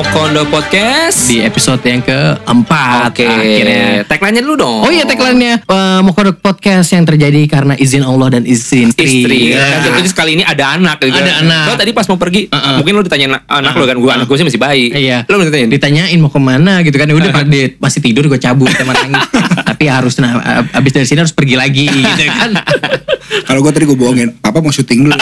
[0.00, 1.28] Mokondo Podcast.
[1.28, 3.20] di episode yang keempat Oke.
[3.20, 4.00] akhirnya.
[4.08, 4.80] Tagline-nya dulu dong.
[4.80, 9.28] Oh iya tagline-nya uh, Mokodok Podcast yang terjadi karena izin Allah dan izin istri.
[9.28, 9.40] istri.
[9.52, 9.60] Ya.
[9.60, 11.12] Kan Jadi sekali ini ada anak gitu.
[11.12, 11.64] Ada anak.
[11.68, 12.80] Lo tadi pas mau pergi, Uh-uh.
[12.80, 14.88] mungkin lo ditanya anak lo kan, gue anak gue sih masih bayi.
[14.88, 15.28] Iya.
[15.28, 17.04] Lo ditanya Ditanyain mau ke mana gitu kan.
[17.12, 19.20] Udah pada masih tidur gue cabut nangis.
[19.68, 22.56] Tapi harus nah ab- abis dari sini harus pergi lagi gitu kan.
[23.30, 25.14] Kalau gue tadi gue bohongin, papa mau syuting dulu.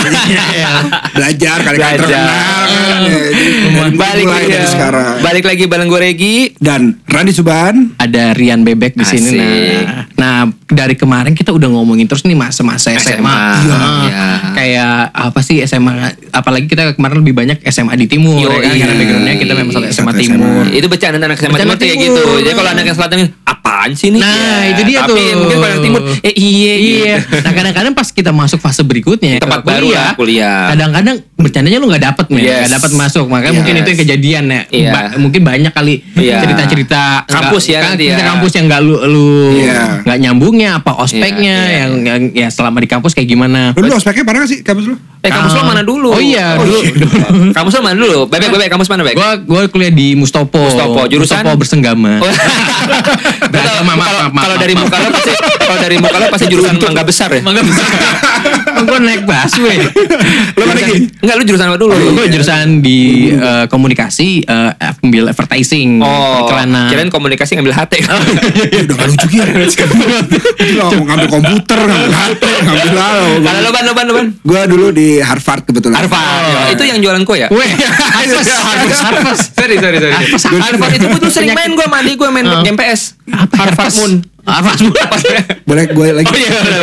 [1.11, 1.99] Belajar kali kali Belajar.
[1.99, 2.29] terkenal.
[2.29, 3.01] kan.
[3.01, 3.45] Ya, jadi
[3.91, 5.15] balik mulai lagi dari sekarang.
[5.21, 6.37] Balik lagi bareng gue Regi.
[6.57, 10.05] Dan Randy Suban, Ada Rian Bebek di sini nah.
[10.15, 13.15] Nah, dari kemarin kita udah ngomongin terus nih masa-masa SMA.
[13.15, 13.39] SMA.
[13.61, 13.79] Iya.
[14.03, 14.27] Iya.
[14.53, 15.93] Kayak apa sih SMA
[16.31, 18.71] apalagi kita kemarin lebih banyak SMA di timur Yo, ya kan?
[18.71, 18.83] iya.
[18.83, 20.39] Karena backgroundnya kita memang satu SMA Satu timur.
[20.65, 20.75] SMA.
[20.75, 22.23] Itu bercanda anak SMA timur tuh kayak gitu.
[22.41, 24.21] Jadi kalau anak yang selatan apaan sih nih?
[24.21, 25.37] Nah, itu dia Tapi tuh.
[25.39, 27.17] mungkin kalau timur, eh iya Iya.
[27.39, 30.71] Nah kadang-kadang pas kita masuk fase berikutnya Tempat baru lah, kuliah.
[30.71, 32.59] Kadang-kadang bercandanya lu nggak dapet nih, Yes.
[32.61, 33.25] nggak dapet masuk.
[33.27, 33.83] Makanya mungkin Yes.
[33.83, 34.63] itu yang kejadian ya.
[34.71, 34.91] Iya.
[34.91, 36.39] Ba- mungkin banyak kali Iya.
[36.41, 38.29] cerita-cerita Kampus nggak- ya kan, nanti cerita ya.
[38.31, 39.83] kampus yang nggak lu lu Iya.
[40.01, 41.79] nggak nyambungnya apa ospeknya Iya, iya.
[41.81, 43.75] yang, yang ya selama di kampus kayak gimana.
[43.75, 44.97] lu ospeknya pernah gak sih kampus lu?
[45.19, 45.67] Eh kampus lo Ah.
[45.67, 46.15] mana dulu?
[46.15, 47.51] Oh iya, dulu- dulu.
[47.57, 48.31] Kampus lo mana dulu?
[48.31, 49.19] Bebek bebek kampus mana bebek?
[49.19, 50.63] Gua gua kuliah di Mustopo.
[50.63, 51.43] Mustopo, jurusan?
[51.43, 52.23] Mustopo bersenggama.
[52.23, 52.31] Oh.
[54.31, 57.43] Kalau dari muka lo pasti kalau dari muka lo pasti jurusan mangga besar ya.
[57.43, 57.88] Mangga besar.
[58.79, 59.79] Gua naik busway.
[60.59, 61.11] Lu mana lagi?
[61.19, 61.95] Enggak lu jurusan apa dulu?
[62.15, 62.99] Gue jurusan di
[63.31, 64.71] eh, komunikasi, eh,
[65.03, 66.87] ambil advertising, Oh, iklanan.
[66.89, 67.95] kirain komunikasi ngambil HT.
[68.87, 69.43] Udah gak lucu gitu.
[70.63, 73.29] Lu mau ngambil komputer, ngambil HP, ngambil lalu.
[73.43, 74.27] Kalau lo ban lo ban lo ban.
[74.39, 75.97] Gue dulu di Harvard kebetulan.
[75.99, 76.47] Harvard.
[76.49, 76.73] Oh.
[76.73, 77.49] Itu yang jualan kue ya?
[77.51, 77.71] Weh,
[78.15, 79.49] Harvest, Harvest, Harvest.
[79.71, 80.59] Sorry sorry sorry.
[80.59, 82.65] Harvard itu gue tuh sering main gue mandi gue main Oh.
[82.65, 83.21] game PS.
[83.29, 84.13] Harvard Moon.
[84.43, 84.95] Harvest Moon.
[85.69, 86.25] Boleh gue lagi.
[86.25, 86.81] Oh iya benar.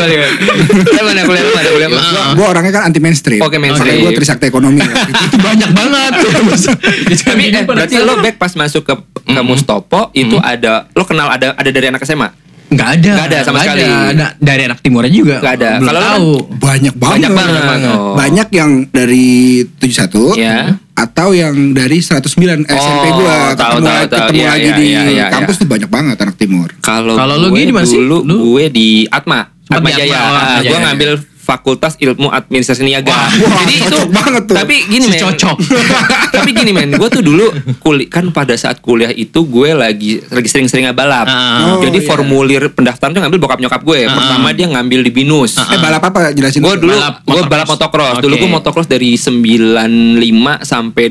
[0.86, 1.98] Saya mana kuliah lu mana kuliah lu?
[2.36, 3.42] Gue orangnya kan anti mainstream.
[3.42, 4.06] Oke, mainstream.
[4.06, 4.86] Gue trisakti ekonomi.
[5.26, 6.12] Itu banyak banget.
[7.26, 8.94] Tapi eh, berarti lo back pas masuk ke
[9.26, 12.30] ke Mustopo itu ada lo kenal ada ada dari anak SMA?
[12.66, 13.12] Nggak ada.
[13.12, 13.84] Nggak ada sama Nggak sekali.
[13.86, 14.28] Ada.
[14.38, 15.36] Dari anak timurnya juga.
[15.40, 15.70] Nggak ada.
[15.72, 16.30] Belum Kalau lo kan- tahu.
[16.62, 17.14] Banyak banget.
[17.30, 17.32] Banyak
[17.66, 17.96] banget.
[17.96, 18.14] Oh.
[18.14, 19.28] Banyak yang dari
[19.76, 20.58] 71 Iya.
[20.96, 22.24] Atau yang dari 109
[22.64, 22.72] SMP
[23.06, 24.16] Oh, gue tahu, ketemu, tahu, lagi- tahu.
[24.18, 26.70] ketemu Iya, lagi iya, di iya, iya, kampus tuh banyak banget anak timur.
[26.80, 27.14] Kalau
[27.46, 28.00] gue gini di mana sih?
[28.00, 28.36] dulu Lu?
[28.50, 30.16] gue di Atma, Atma Jaya.
[30.16, 30.80] Atma, oh, Atma gue Jaya.
[30.82, 31.12] ngambil
[31.46, 33.14] Fakultas Ilmu Administrasi Niaga.
[33.14, 34.56] Wah, wah, Jadi itu banget tuh.
[34.58, 35.22] Tapi gini Si men.
[35.30, 35.58] cocok.
[36.42, 40.50] tapi gini men, gue tuh dulu kuliah kan pada saat kuliah itu gue lagi lagi
[40.50, 41.30] sering-seringnya balap.
[41.30, 41.78] Ah.
[41.78, 42.08] Oh, Jadi iya.
[42.10, 44.10] formulir pendaftaran tuh ngambil bokap nyokap gue.
[44.10, 45.62] Pertama dia ngambil di Binus.
[45.62, 48.18] Eh balap apa jelasin Gue dulu gue balap motocross.
[48.26, 48.42] Dulu Oke.
[48.42, 51.06] gue motocross dari 95 sampai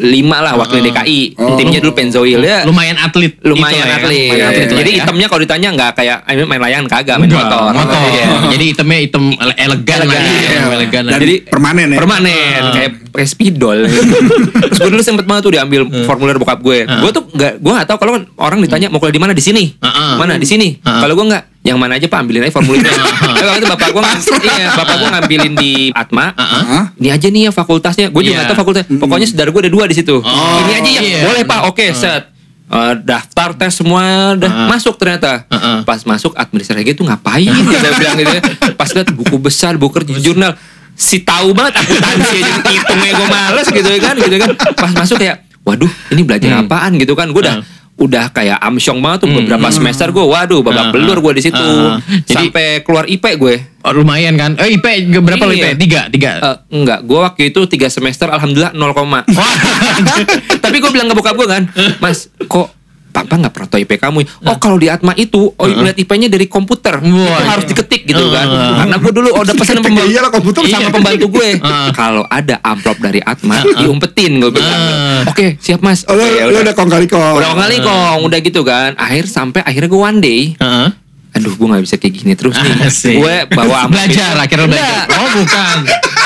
[0.00, 1.20] 2005 lah wakil DKI.
[1.36, 1.54] Oh.
[1.54, 2.64] Timnya dulu Penzoil ya.
[2.64, 3.36] Lumayan atlet.
[3.40, 3.96] Lumayan itu lah ya.
[4.00, 4.16] atlet.
[4.24, 4.96] Lumayan atlet lah Jadi ya.
[5.04, 7.70] hitamnya kalau ditanya nggak kayak I mean, main layangan kagak, main Enggak, motor.
[7.76, 8.00] motor.
[8.08, 8.26] Iya.
[8.50, 10.32] Jadi hitamnya hitam ele- elegan, lah Elegan, ya.
[10.32, 10.60] iya.
[10.72, 11.02] elegan.
[11.04, 11.12] lah.
[11.12, 11.98] Dan Jadi permanen ya.
[12.00, 13.78] Permanen kayak kayak spidol.
[14.70, 16.88] Terus gue dulu sempet banget tuh diambil formulir bokap gue.
[16.88, 19.76] Gue tuh nggak gue nggak tahu kalau orang ditanya mau kuliah di mana di sini.
[19.76, 20.12] Heeh.
[20.16, 20.78] Mana di sini.
[20.78, 21.00] Heeh.
[21.00, 22.88] Kalau gue nggak yang mana aja pak ambilin aja formulirnya.
[23.20, 26.32] Tapi waktu itu bapak gue ngambil, iya bapak gue ngambilin di Atma.
[26.32, 26.84] Hah?
[26.96, 28.06] Ini aja nih ya fakultasnya.
[28.08, 28.84] Gue juga nggak tahu fakultas.
[28.88, 30.16] Pokoknya saudara gue ada dua di situ.
[30.18, 31.00] Ini aja ya.
[31.00, 31.18] iya.
[31.22, 31.60] Boleh pak.
[31.66, 32.32] Oke set.
[32.70, 34.68] Eh, daftar tes semua udah Heeh.
[34.70, 35.42] masuk ternyata.
[35.46, 35.82] Heeh.
[35.82, 37.50] Pas masuk administrasi itu ngapain?
[37.50, 38.42] Saya bilang gitu ya.
[38.72, 40.54] Pas lihat buku besar, buku kerja jurnal.
[40.94, 44.50] Si tahu banget akuntansi aja hitungnya gue males gitu kan gitu kan.
[44.76, 46.64] Pas masuk kayak waduh ini belajar Hmm.
[46.64, 47.28] apaan gitu kan.
[47.34, 47.58] Gue udah
[48.00, 49.38] udah kayak amsyong banget tuh Hmm.
[49.44, 50.92] beberapa semester gue waduh babak Heeh.
[50.96, 52.24] belur gue di situ Heeh.
[52.24, 54.56] Jadi- sampai keluar IP gue Oh, lumayan kan?
[54.56, 54.84] Eh IP
[55.16, 55.64] berapa lo IP?
[55.64, 55.72] Iya.
[55.72, 56.30] Tiga, tiga.
[56.36, 59.24] Eh, enggak, gue waktu itu tiga semester alhamdulillah 0, koma.
[60.64, 61.64] Tapi gue bilang ke bokap gue kan,
[61.96, 62.68] Mas, kok
[63.10, 64.18] Papa nggak pernah tahu IP kamu?
[64.22, 67.70] ya?" Oh kalau di Atma itu, oh lihat IP-nya dari komputer, itu Wah, harus iya.
[67.74, 68.46] diketik gitu kan.
[68.46, 68.74] Heeh.
[68.80, 70.94] Karena gue dulu udah pesan sama pembantu, Iyalah, komputer sama iya.
[70.94, 71.48] pembantu gue.
[71.58, 71.88] Heeh.
[71.92, 74.80] Kalau ada amplop dari Atma, diumpetin gue bilang.
[74.80, 75.20] Heeh.
[75.28, 76.06] Oke, siap Mas.
[76.06, 77.34] Oh, lu, Oke, ya lu udah kong kali kong.
[77.36, 78.94] Udah kali kong, udah gitu kan.
[78.96, 80.88] Akhir sampai akhirnya gue one day, Heeh.
[81.30, 82.74] aduh gue nggak bisa kayak gini terus nih.
[82.86, 83.16] Asik.
[83.18, 84.44] Gue bawa amplop belajar itu.
[84.46, 85.04] akhirnya belajar.
[85.14, 85.76] Oh bukan.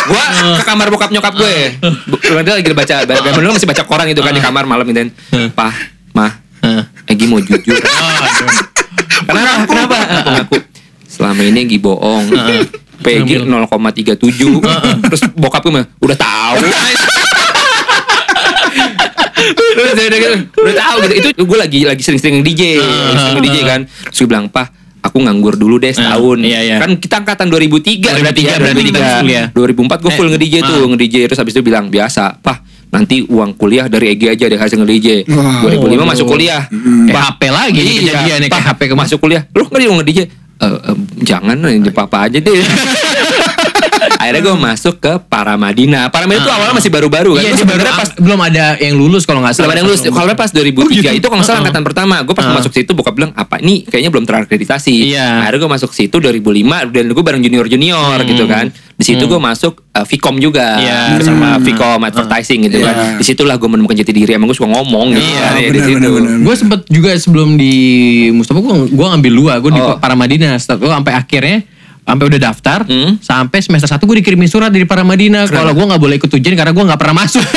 [0.04, 0.24] gua
[0.60, 1.56] ke kamar bokap nyokap gue.
[2.44, 5.08] Dia lagi baca, dulu masih baca koran gitu kan di kamar malam gitu.
[5.56, 5.72] Pah,
[6.12, 6.82] mah, Heeh.
[7.12, 7.76] Egi mau jujur.
[7.84, 8.48] Oh, aduh.
[9.24, 9.62] Kenapa?
[9.64, 9.96] Kenapa?
[10.00, 10.56] Aku ngaku.
[11.04, 12.24] Selama ini Egi bohong.
[12.94, 14.16] PG 0,37
[15.04, 16.56] Terus bokap gue mah, udah tahu
[19.74, 22.80] Terus dia udah gitu, udah tahu gitu Itu gue lagi lagi sering-sering DJ
[23.12, 24.70] Sering DJ kan Terus gue bilang, Pah
[25.04, 26.40] aku nganggur dulu deh setahun.
[26.40, 26.76] iya, iya.
[26.80, 29.46] Kan kita angkatan 2003 berarti ya, 2003 berarti kita kuliah.
[29.52, 33.56] 2004 gue full Eh, nge-DJ tuh, nge-DJ terus habis itu bilang biasa, "Pah, nanti uang
[33.56, 35.64] kuliah dari EG aja deh hasil nge-DJ." Wah.
[35.68, 36.66] 2005 masuk kuliah.
[37.08, 39.42] Kayak HP lagi nih kejadiannya kayak HP ke masuk kuliah.
[39.54, 40.20] Lu nggak mau nge-DJ?
[40.54, 40.96] Eh, eh,
[41.26, 41.56] jangan
[41.90, 42.54] papa aja deh.
[44.12, 46.08] akhirnya gue masuk ke Paramadina.
[46.08, 47.42] Paramadina itu awalnya masih baru-baru kan.
[47.42, 49.72] Iya, sebenarnya pas belum ada yang lulus kalau nggak belum salah.
[49.72, 50.00] ada yang lulus.
[50.04, 52.16] Kalau pas 2003 itu kalau nggak salah angkatan pertama.
[52.22, 52.56] Gue pas Uh-uh.
[52.58, 54.94] masuk situ bokap bilang apa ini kayaknya belum terakreditasi.
[55.10, 55.42] Iya.
[55.42, 58.68] Akhirnya gue masuk situ 2005 dan gue bareng junior junior gitu kan.
[58.94, 61.18] Di situ gue masuk uh, Vcom juga Iya.
[61.20, 62.94] sama Vcom advertising gitu kan.
[62.94, 63.16] Iya.
[63.18, 64.32] Di situlah gue menemukan jati diri.
[64.32, 65.24] Emang gue suka ngomong gitu.
[65.24, 66.08] Iya, kan, ya, di situ.
[66.40, 67.74] Gue sempet juga sebelum di
[68.30, 69.98] Mustafa gue gue ngambil dua, gue di Oh.
[69.98, 70.54] Paramadina.
[70.56, 71.66] Gue sampai akhirnya
[72.04, 73.16] sampai udah daftar, Hmm.
[73.16, 76.70] sampai semester satu gue dikirimin surat dari Paramadina kalau gue nggak boleh ikut ujian karena
[76.70, 77.40] gue nggak pernah masuk.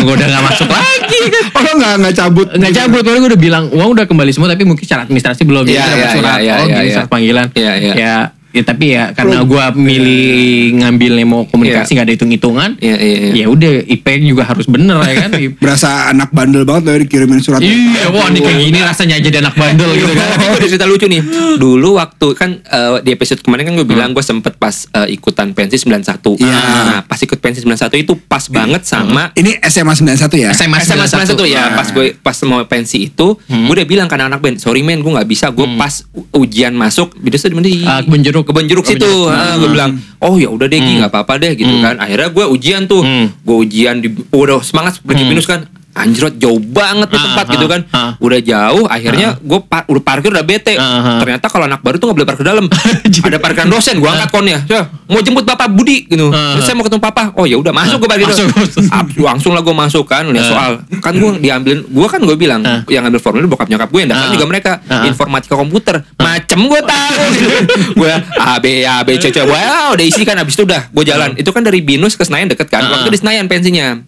[0.00, 1.20] Gue udah nggak masuk lagi.
[1.52, 2.48] Oh lo nggak nggak cabut?
[2.52, 5.64] Nggak cabut, karena gue udah bilang uang udah kembali semua tapi mungkin secara administrasi belum.
[5.64, 6.94] Iya, iya, surat, iya, oh gini iya.
[7.00, 7.46] surat panggilan.
[7.56, 7.92] Iya, iya.
[7.96, 8.16] Ya,
[8.50, 10.34] ya tapi ya karena gue milih
[10.76, 12.70] ngambil mau komunikasi nggak ada hitung-hitungan.
[12.76, 13.32] Iya, iya, iya.
[13.36, 15.30] Ya udah IP juga harus bener ya kan.
[15.62, 17.60] Berasa anak bandel banget lo dikirimin surat.
[17.60, 20.26] Iya, wah ini kayak gini rasanya jadi anak bandel gitu kan.
[20.32, 21.22] Tapi gue cerita lucu nih.
[21.56, 25.50] Dulu waktu kan eh, di episode kemarin kan gue bilang gue sempet pas eh, ikutan
[25.50, 26.36] pensi 91.
[26.36, 26.58] Iya.
[26.82, 30.50] Nah, pas ikut pensi 91 itu pas banget sama Ini SMA 91 ya?
[30.50, 34.40] SMA SMA 91 ya pas gue pas mau pensi itu gue udah bilang ke anak-anak
[34.40, 37.66] band sorry men gue nggak bisa gue pas u- ujian masuk di desa di mana
[37.66, 38.48] di Ah, Kebun Jeruk.
[38.48, 39.30] kebun jeruk Kebun situ Jeruk.
[39.30, 39.90] Ah, gue bilang
[40.24, 42.00] oh ya udah deh Gi, nggak apa-apa deh gitu kan.
[42.00, 43.04] Akhirnya gue ujian tuh.
[43.04, 43.28] Hmm.
[43.30, 47.52] gue ujian di udah semangat pergi pinus kan anjrot jauh banget nih Ah, tempat ah,
[47.52, 47.80] gitu kan.
[47.90, 48.10] ah.
[48.16, 50.74] udah jauh akhirnya gue pa- udah parkir udah bete.
[51.18, 52.66] Ternyata kalau anak baru tuh nggak boleh parkir dalam.
[53.26, 54.58] Ada parkiran dosen gue angkat konnya.
[54.64, 56.30] Ya, mau jemput bapak Budi gitu.
[56.30, 57.34] Terus saya mau ketemu papa.
[57.34, 58.26] Oh ya udah masuk gue parkir.
[58.26, 58.82] Masuk, masuk.
[59.16, 60.72] Langsung lah gue masuk kan lihat soal.
[60.98, 64.22] Kan gue diambilin gue kan gue bilang yang ambil formulir bokap nyokap gue yang daftar
[64.22, 64.32] Ah.
[64.32, 64.72] juga mereka.
[65.02, 65.96] Informatika komputer.
[66.16, 67.22] Macem gue tahu.
[68.00, 69.42] Gue A B A B C C.
[69.42, 71.34] Wow udah isi kan abis itu udah gue jalan.
[71.34, 72.86] Itu kan dari binus ke Senayan deket kan.
[72.86, 73.98] Waktu di Senayan pensinya.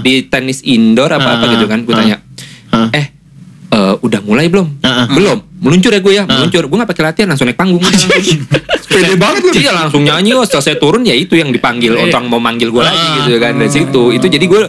[0.00, 1.50] Di tenis indoor apa apa Ah.
[1.50, 1.98] gitu kan gue Ah.
[1.98, 2.16] tanya
[2.68, 2.88] Ah.
[2.92, 3.06] eh
[3.68, 5.06] eh, udah mulai belum Ah.
[5.06, 7.82] belum meluncur ya gue ya meluncur gue gak pakai latihan langsung naik panggung
[8.84, 9.52] Pede banget lu.
[9.54, 12.12] Iya langsung nyanyi oh selesai turun ya itu yang dipanggil Iya.
[12.12, 13.14] orang mau manggil gue lagi Ah.
[13.22, 14.60] gitu kan dari situ itu jadi gue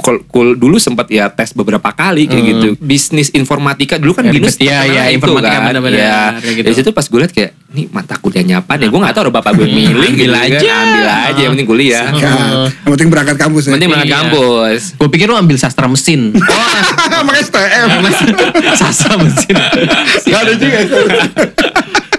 [0.00, 4.54] kul- dulu sempat ya tes beberapa kali kayak gitu bisnis informatika dulu kan Ya, binus
[4.54, 5.66] terkenal iya, itu informatika kan.
[5.68, 6.20] benar-benar, Iya.
[6.34, 6.64] kayak gitu.
[6.64, 9.32] dari situ pas gue liat kayak ini mata kuliahnya apa ya gue gak tahu ada
[9.32, 10.42] bapak gue milih ambil gitu kan.
[10.42, 10.70] aja.
[10.74, 12.18] ambil aja yang penting kuliah Kan.
[12.80, 13.72] Yang penting berangkat kampus ya.
[13.72, 14.18] penting berangkat Iya.
[14.18, 16.20] kampus Gue pikir lu ambil sastra mesin.
[17.20, 17.88] Makanya STM.
[18.74, 19.54] sastra mesin.
[20.24, 20.78] Gak ada juga.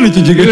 [0.00, 0.42] Lucu juga.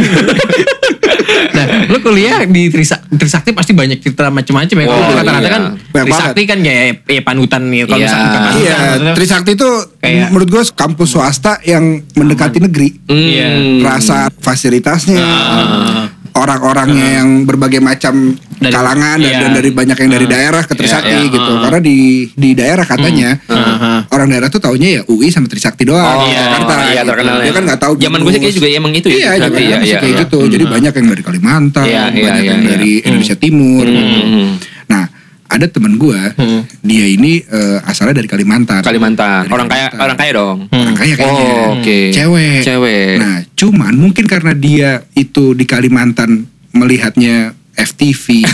[1.52, 4.86] Nah, lu kuliah di Trisa- Trisakti pasti banyak cerita macam-macam ya.
[4.86, 5.50] Kalau Oh, rata-rata iya.
[5.50, 7.84] kan Banyak Trisakti kan ya, ya panutan ya.
[7.84, 8.06] Kalau Iya.
[8.06, 12.88] misalkan panutan, Iya, maksudnya- Trisakti itu Kayak- menurut gue kampus swasta yang mendekati negeri.
[13.04, 13.16] Hmm.
[13.18, 13.48] Iya.
[13.82, 16.04] Rasa fasilitasnya, Ah.
[16.32, 19.38] Orang-orangnya yang berbagai macam Dari- kalangan dan, iya.
[19.42, 20.30] dan dari banyak yang dari Ah.
[20.30, 21.34] daerah ke Trisakti Iya, iya.
[21.34, 21.52] gitu.
[21.52, 21.60] Ah.
[21.66, 21.96] Karena di
[22.30, 24.06] di daerah katanya Ah.
[24.08, 26.74] orang daerah tuh taunya ya UI sama Trisakti doang Oh, di Jakarta.
[26.86, 27.10] iya, gitu.
[27.10, 27.52] terkenal Dia ya.
[27.52, 27.92] kan nggak tahu.
[27.98, 30.22] Zaman gue sih kayak juga emang itu ya, Iya, Trisakti, zaman iya, iya, kayak iya.
[30.24, 30.38] gitu.
[30.46, 32.70] Jadi banyak yang dari Kalimantan, Iya, iya, banyak iya, yang iya.
[32.70, 33.84] dari Indonesia Timur.
[33.84, 34.48] Hmm.
[35.52, 36.16] Ada temen gue,
[36.80, 38.80] dia ini eh, asalnya dari Kalimantan.
[38.80, 40.00] Kalimantan Dari orang kaya Kalimantan.
[40.00, 41.44] orang kaya dong Orang kaya kayaknya.
[41.52, 42.00] Oh, oke.
[42.08, 42.60] Cewek.
[42.64, 43.14] Cewek.
[43.20, 48.48] Nah, cuman mungkin karena dia itu di Kalimantan melihatnya FTV.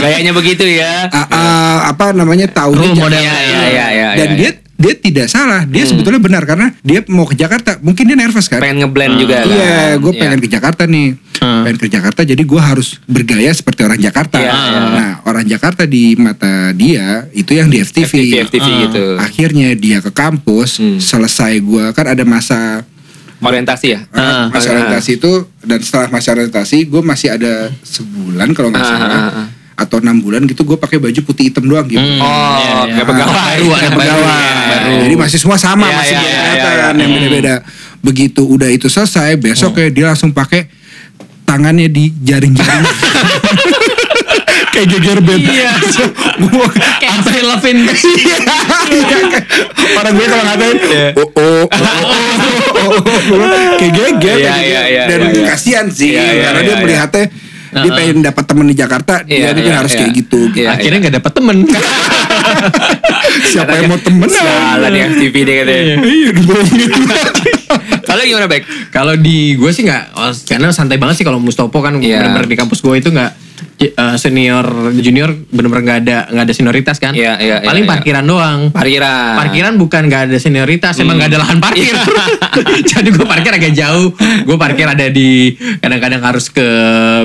[0.00, 1.08] Gayanya begitu ya.
[1.12, 3.16] Ah, ah, apa namanya tahu model.
[3.16, 4.36] Iya, iya, iya, iya, dan iya.
[4.36, 8.44] dia dia tidak salah dia sebetulnya benar karena dia mau ke Jakarta mungkin dia nervous
[8.44, 9.48] kan pengen ngeblend juga kan.
[9.48, 10.20] Iya, gue Iya.
[10.20, 11.08] pengen ke Jakarta nih.
[11.36, 11.62] Hmm.
[11.64, 14.40] Pengen ke Jakarta, jadi gue harus bergaya seperti orang Jakarta.
[14.40, 14.78] Iya, iya.
[14.88, 18.08] Nah, orang Jakarta di mata dia itu yang di FTV.
[18.08, 18.76] FTV, FTV Ah.
[18.82, 19.04] gitu.
[19.18, 20.96] Akhirnya dia ke kampus, Hmm.
[20.96, 22.84] selesai gue kan ada masa
[23.36, 24.00] Orientasi ya.
[24.10, 24.48] Ah.
[24.48, 29.06] masa orientasi itu dan setelah masa orientasi gue masih ada sebulan kalau nggak Ah, salah
[29.06, 29.46] ah, ah.
[29.76, 32.00] Atau enam bulan gitu gue pakai baju putih hitam doang gitu.
[32.00, 32.92] Hmm, Oh, iya, iya.
[32.96, 33.36] kayak pegawai.
[33.36, 34.40] Baru, Kayak baru, pegawai.
[34.40, 34.92] iya, baru.
[35.04, 37.02] Jadi masih semua sama Iya, masih iya, beda iya, kan, iya.
[37.04, 37.54] yang beda-beda.
[38.00, 40.64] Begitu udah itu selesai, besok ya dia langsung pakai
[41.44, 42.84] tangannya di jaring-jaring.
[44.72, 45.40] kayak geger band.
[45.40, 45.72] Iya.
[46.48, 46.68] Gua
[47.00, 47.92] Kayak Avril Lavigne.
[48.86, 50.76] Iya, Orang gue kalau ngatain,
[51.18, 51.82] oh oh, oh, oh,
[52.80, 53.00] oh,
[53.34, 54.36] oh, kayak geger.
[54.40, 55.44] Iya, iya, iya, Dan iya, iya.
[55.48, 57.24] kasihan sih, Iya, iya, karena iya, dia iya.
[57.76, 59.98] Melihatnya dia pengen dapat temen di Jakarta, Iya, dia mungkin iya, harus iya.
[60.00, 60.40] kayak gitu.
[60.56, 61.56] Iya, Akhirnya nggak dapet temen.
[63.52, 64.28] Siapa yang mau temen?
[64.32, 65.96] Salah di FTV deh katanya.
[66.00, 66.30] Iya.
[68.06, 68.62] Kalau gimana Bek?
[68.94, 72.24] Kalau di gue sih nggak, oh, karena santai banget sih kalau Mustopo kan Iya.
[72.24, 73.45] bener-bener di kampus gue itu nggak
[73.80, 77.12] eh, senior junior bener-bener nggak ada nggak ada senioritas kan.
[77.12, 77.92] Iya, iya, iya, Paling iya.
[77.92, 78.60] parkiran doang.
[78.72, 79.34] Parkiran.
[79.38, 81.94] Parkiran bukan nggak ada senioritas, emang nggak ada lahan parkir.
[81.94, 82.04] Iya.
[82.96, 84.12] Jadi gue parkir agak jauh.
[84.44, 86.66] Gue parkir ada di kadang-kadang harus ke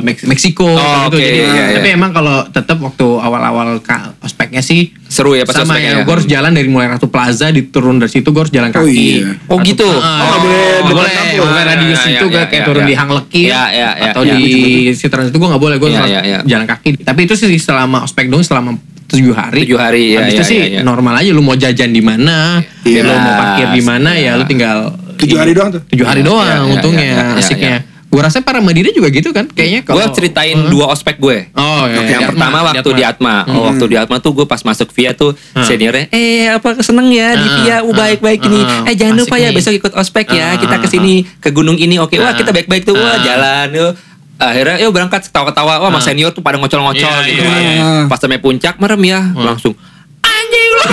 [0.02, 1.18] Meksiko Oh, gitu.
[1.18, 1.76] oke, Jadi, iya, iya.
[1.80, 3.80] tapi emang kalau tetap waktu awal-awal
[4.24, 6.08] ospeknya sih Seru ya pas sama ya, ya.
[6.08, 8.96] gue harus jalan dari mulai Ratu Plaza diturun dari situ gue harus jalan Oh, kaki.
[8.96, 9.36] iya.
[9.46, 9.84] Oh, Ratu- gitu?
[9.92, 11.36] Ah, Oh, nggak boleh depan boleh, kampus.
[11.44, 12.88] bukan radius Ya, itu ya, gak ya, kayak ya, turun ya.
[12.88, 14.32] di Hang Lekir Ya, ya, ya, atau ya.
[14.32, 14.48] di
[14.90, 16.40] sekitaran itu gue nggak boleh gue Ya, harus ya, ya.
[16.48, 16.90] jalan kaki.
[17.04, 19.68] Tapi itu sih selama ospek dong selama tujuh hari.
[19.68, 20.82] Tujuh hari, ya, Habis ya, itu sih ya, ya.
[20.82, 23.04] normal aja lu mau jajan di mana, Iya.
[23.04, 25.82] lu mau parkir di mana ya lu tinggal Tujuh hari doang tuh?
[25.86, 27.78] Tujuh hari Ya, doang ya, ya, untungnya ya, ya, ya, asiknya.
[28.12, 28.14] Ya.
[28.14, 30.68] Gue rasa para Madina juga gitu kan kayaknya Gue kalau ceritain Heeh.
[30.68, 31.48] dua ospek gue.
[31.54, 33.36] Oh, iya, yang di pertama Atma, waktu di Atma.
[33.42, 33.56] Hmm.
[33.56, 35.64] Oh, waktu di Atma tuh gue pas masuk via tuh Hmm.
[35.64, 37.58] seniornya, eh apa seneng ya di Hmm.
[37.58, 38.60] via, uh, baik-baik ini.
[38.60, 38.84] Hmm.
[38.86, 39.56] Eh jangan lupa ya nih.
[39.56, 40.48] besok ikut ospek ya.
[40.50, 40.60] Hmm.
[40.60, 41.96] Kita ke sini ke gunung ini.
[41.98, 42.38] Oke, wah Hmm.
[42.38, 42.94] kita baik-baik tuh.
[42.94, 43.24] Wah Hmm.
[43.24, 43.92] jalan yuk.
[44.38, 45.80] Akhirnya yuk berangkat ketawa-ketawa.
[45.80, 47.62] Wah, mas senior tuh pada ngocol-ngocol Iya, gitu iya, kan.
[47.64, 47.90] iya.
[48.06, 49.78] Pas sampai puncak merem ya, langsung
[50.20, 50.84] anjing lu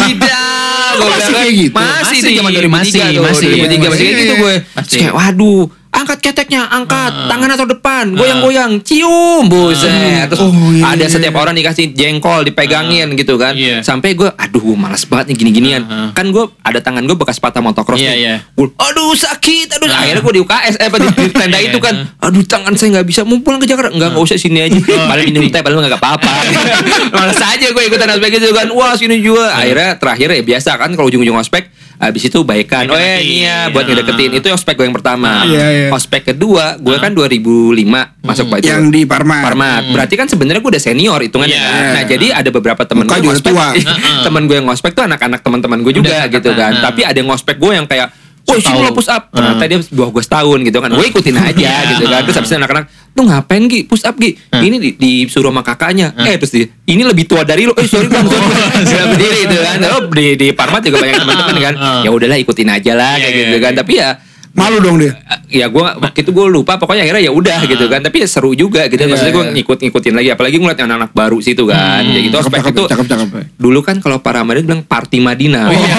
[0.00, 0.48] tidak
[0.90, 1.72] Gua Masih bilang, kayak gitu?
[1.72, 3.48] masih itu Masih, zaman 2003 masih, tuh, masih.
[3.48, 4.54] 2003 masih kayak gitu gue.
[4.82, 7.10] Terus kayak waduh angkat keteknya angkat.
[7.26, 8.14] Tangan atau depan.
[8.14, 8.78] Goyang-goyang.
[8.80, 9.46] Cium.
[9.46, 10.26] Buset.
[10.26, 11.40] Terus Oh, iya, ada iya, setiap iya.
[11.40, 13.52] orang dikasih jengkol dipegangin gitu kan.
[13.52, 13.82] Iya.
[13.82, 15.82] sampai gue aduh males banget nih gini-ginian.
[15.82, 16.08] Heeh.
[16.12, 18.18] kan gue ada tangan gue bekas patah motocross Iya, nih.
[18.18, 18.34] iya.
[18.52, 19.86] Gua, aduh sakit aduh.
[19.86, 21.94] Akhirnya gue di UKS eh di, di tenda Iya, itu kan.
[22.18, 23.90] aduh tangan saya nggak bisa mau pulang ke Jakarta.
[23.90, 24.78] Nggak nggak usah sini aja.
[24.80, 26.32] Paling minum teh paling nggak apa-apa.
[27.14, 28.66] Males aja gue ikutan ospek itu kan.
[28.70, 29.52] Wah sini juga.
[29.52, 31.68] Akhirnya terakhir ya biasa kan kalau ujung-ujung ospek
[32.00, 33.36] habis itu baikan oh eh Deketin.
[33.38, 35.88] iya buat ngedeketin itu ospek gue yang pertama Iya, iya.
[35.90, 37.76] ospek kedua gue kan 2005
[38.20, 39.42] masuk Pak Yang di Parmat.
[39.42, 39.82] Parmat.
[39.86, 41.52] Berarti kan sebenarnya gue udah senior hitungannya.
[41.52, 41.64] Iya.
[41.66, 41.84] kan.
[41.92, 43.52] Nah, jadi ada beberapa temen Muka gue juga ngospek.
[43.52, 43.68] tua.
[44.26, 46.72] temen gue yang ngospek tuh anak-anak teman-teman gue juga Udah gitu dekat, kan.
[46.74, 46.82] nah.
[46.86, 48.08] Tapi ada yang ngospek gue yang kayak
[48.50, 49.30] Woi sini lo push up.
[49.30, 50.90] Ternyata dia di bawah gue setahun gitu kan.
[50.90, 51.90] Gue ikutin aja Iya.
[51.92, 52.20] gitu kan.
[52.22, 53.80] Terus habis itu anak-anak Tuh ngapain Gi?
[53.84, 54.30] Push up Gi?
[54.50, 56.14] Ini di, disuruh sama kakaknya.
[56.20, 58.46] Eh terus dia Ini lebih tua dari lo Eh sorry bang sorry.
[58.50, 59.78] Bang." Sudah berdiri gitu kan.
[59.88, 61.74] Oh, di, di Parmat juga banyak teman-teman kan.
[61.76, 62.02] Ah.
[62.02, 63.72] Ya udahlah ikutin aja lah Iya, kayak iya, gitu kan.
[63.72, 63.78] iya.
[63.78, 64.08] Tapi ya
[64.50, 65.14] Malu dong dia.
[65.46, 68.50] ya gue waktu itu gue lupa pokoknya akhirnya ya udah gitu kan tapi ya seru
[68.52, 69.52] juga gitu Iya, maksudnya gue iya.
[69.56, 72.82] ngikut ngikutin lagi apalagi ngeliat anak-anak baru situ kan ya gitu Cakep, ospek cakep, itu
[72.84, 73.28] cakep, cakep.
[73.56, 75.96] dulu kan kalau para Madinah bilang party Madinah Oh iya,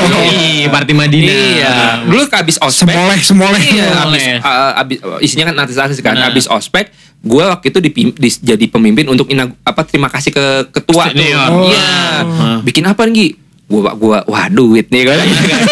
[0.58, 1.32] iya, Party Madinah.
[1.32, 1.74] Iya.
[2.06, 3.62] dulu abis ospek Semoleh, semoleh.
[3.62, 6.28] iya abis, uh, abis isinya kan artis-artis kan Nah.
[6.28, 6.92] abis ospek
[7.22, 11.22] gue waktu itu dipim- dis- jadi pemimpin untuk inag- apa terima kasih ke ketua tuh
[11.22, 12.60] iya Oh.
[12.62, 13.36] bikin apa nih?
[13.72, 15.18] Gua gua wah duit nih kan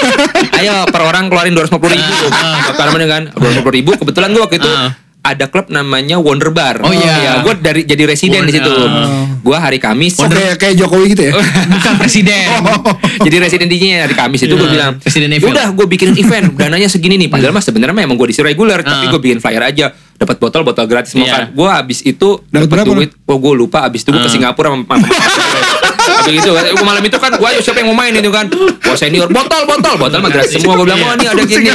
[0.60, 2.26] ayo per orang keluarin dua ratus ribu
[2.66, 4.96] apa namanya kan dua ratus ribu kebetulan gua waktu itu Ah.
[5.22, 7.44] ada klub namanya Wonder Bar Oh, iya.
[7.44, 8.72] gue dari jadi residen di situ
[9.42, 11.36] gua hari Kamis Oh, kayak kayak Jokowi gitu ya.
[11.76, 12.48] Bukan presiden.
[13.28, 15.52] jadi residen DJ hari Kamis itu gue Iya, bilang Presiden Evil.
[15.52, 19.06] udah gue bikin event dananya segini nih padahal mas sebenarnya emang gue disi reguler tapi
[19.06, 19.12] Ah.
[19.12, 21.34] gue bikin flyer aja dapat botol botol gratis mau Iya.
[21.34, 24.32] kan gue habis itu Dapat duit oh gue lupa habis itu gue ke Ah.
[24.32, 25.08] Singapura sama sama-
[26.20, 28.46] Habis kan, Gua malam itu kan gue ayo siapa yang mau main itu kan.
[28.84, 30.76] Wah senior botol botol botol mah gratis semua.
[30.76, 31.70] Gue bilang oh ini ada gini.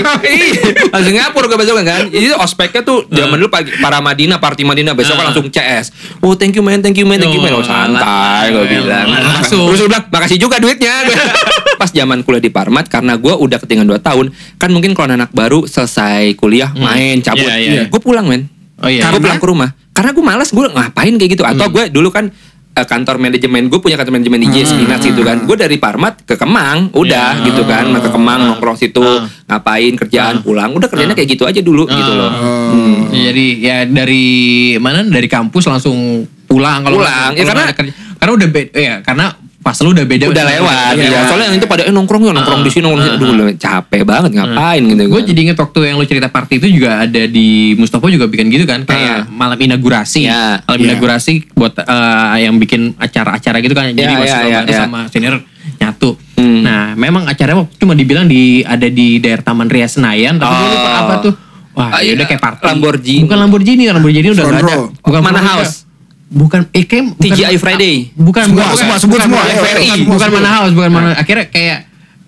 [0.90, 2.02] langsung Singapura gue besok kan.
[2.06, 6.34] Jadi ospeknya tuh zaman dulu pagi para Madinah party Madinah besok kan langsung CS oh
[6.34, 7.52] thank you man thank you man thank you man.
[7.52, 8.66] Oh Oh, santai gue alah.
[8.66, 9.06] bilang.
[9.08, 9.64] Langsung.
[9.70, 11.06] terus gue bilang makasih juga duitnya.
[11.80, 14.26] Pas zaman kuliah di Parmat karena gue udah ketinggalan 2 tahun
[14.58, 17.46] kan mungkin kalau anak baru selesai kuliah main cabut.
[17.46, 17.82] Iya, iya.
[17.86, 18.50] gue pulang men.
[18.82, 19.08] Oh iya.
[19.08, 19.70] gue pulang ke rumah.
[19.94, 21.46] Karena gue malas gue ngapain kayak gitu?
[21.46, 22.34] Atau gue dulu kan
[22.75, 25.43] eh, kantor manajemen gue punya kantor manajemen DJ Spinach gitu kan.
[25.43, 27.47] Gue dari Parmat ke Kemang udah Iya.
[27.47, 27.87] gitu kan.
[27.95, 29.25] Ke Kemang nongkrong situ Ah.
[29.49, 30.75] ngapain kerjaan pulang.
[30.75, 32.31] Udah kerjanya kayak gitu aja dulu gitu loh.
[32.31, 32.99] Hmm.
[33.09, 34.26] Jadi ya dari
[34.76, 35.02] mana?
[35.02, 35.97] Dari kampus langsung
[36.45, 37.33] pulang kalau Pulang.
[37.33, 39.26] Ya, kalau karena- karena udah beda ya karena
[39.64, 41.09] pas lu udah beda udah lewat Iya.
[41.09, 41.21] ya.
[41.25, 44.02] soalnya yang itu pada eh, nongkrong yuk nongkrong di sini nongkrong di sini aduh capek
[44.04, 45.25] banget ngapain gitu Gue kan.
[45.25, 48.64] jadi inget waktu yang lu cerita party itu juga ada di Mustopo juga bikin gitu
[48.64, 50.21] kan kayak malam inaugurasi.
[50.23, 50.85] Ya, malam ya.
[50.87, 53.88] inaugurasi buat eh, yang bikin acara-acara gitu kan.
[53.88, 54.78] Jadi Ya, masih ya, ya, baru ya.
[54.78, 55.35] sama senior
[55.75, 56.11] nyatu.
[56.35, 56.61] Hmm.
[56.61, 60.68] Nah, memang acaranya waktu cuma dibilang di ada di daerah Taman Ria Senayan, tapi gue
[60.71, 61.00] lupa Oh.
[61.00, 61.35] apa tuh.
[61.73, 62.30] Wah, Ah, ya udah iya.
[62.30, 62.62] kayak party.
[62.68, 63.23] Lamborghini.
[63.25, 65.00] Bukan Lamborghini, Lamborghini udah Front nggak ada.
[65.00, 65.84] Bukan Mana house?
[66.26, 67.95] Bukan eh kayak bukan- TGI Friday.
[68.12, 71.78] Bukan Semua, bukan, semua, sebut semua, bukan FRI, bukan mana house, bukan mana akhirnya kayak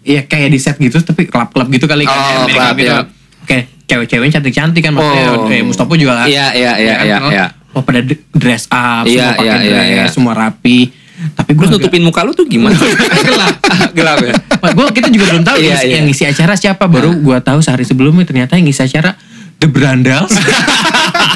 [0.03, 2.87] ya kayak di set gitu tapi klub-klub gitu kali kan Oh, klub, gitu.
[2.87, 3.03] ya.
[3.43, 5.47] Kayak cewek-cewek cantik-cantik kan maksudnya Oh.
[5.49, 7.47] eh, Mustopo juga Iya, iya, iya, ya kan, iya, kalau- iya.
[7.73, 8.01] oh, pada
[8.31, 10.07] dress up Iya, semua pakai iya, iya, dress iya.
[10.09, 10.79] semua rapi
[11.33, 12.77] tapi gue terus nutupin muka lu tuh gimana
[13.27, 13.57] gelap
[13.97, 14.33] gelap ya
[14.69, 15.95] gue kita juga belum tahu Iya, ngisi- iya.
[15.95, 19.17] yang ngisi acara siapa baru gue tahu sehari sebelumnya ternyata yang ngisi acara
[19.57, 20.33] The Brandals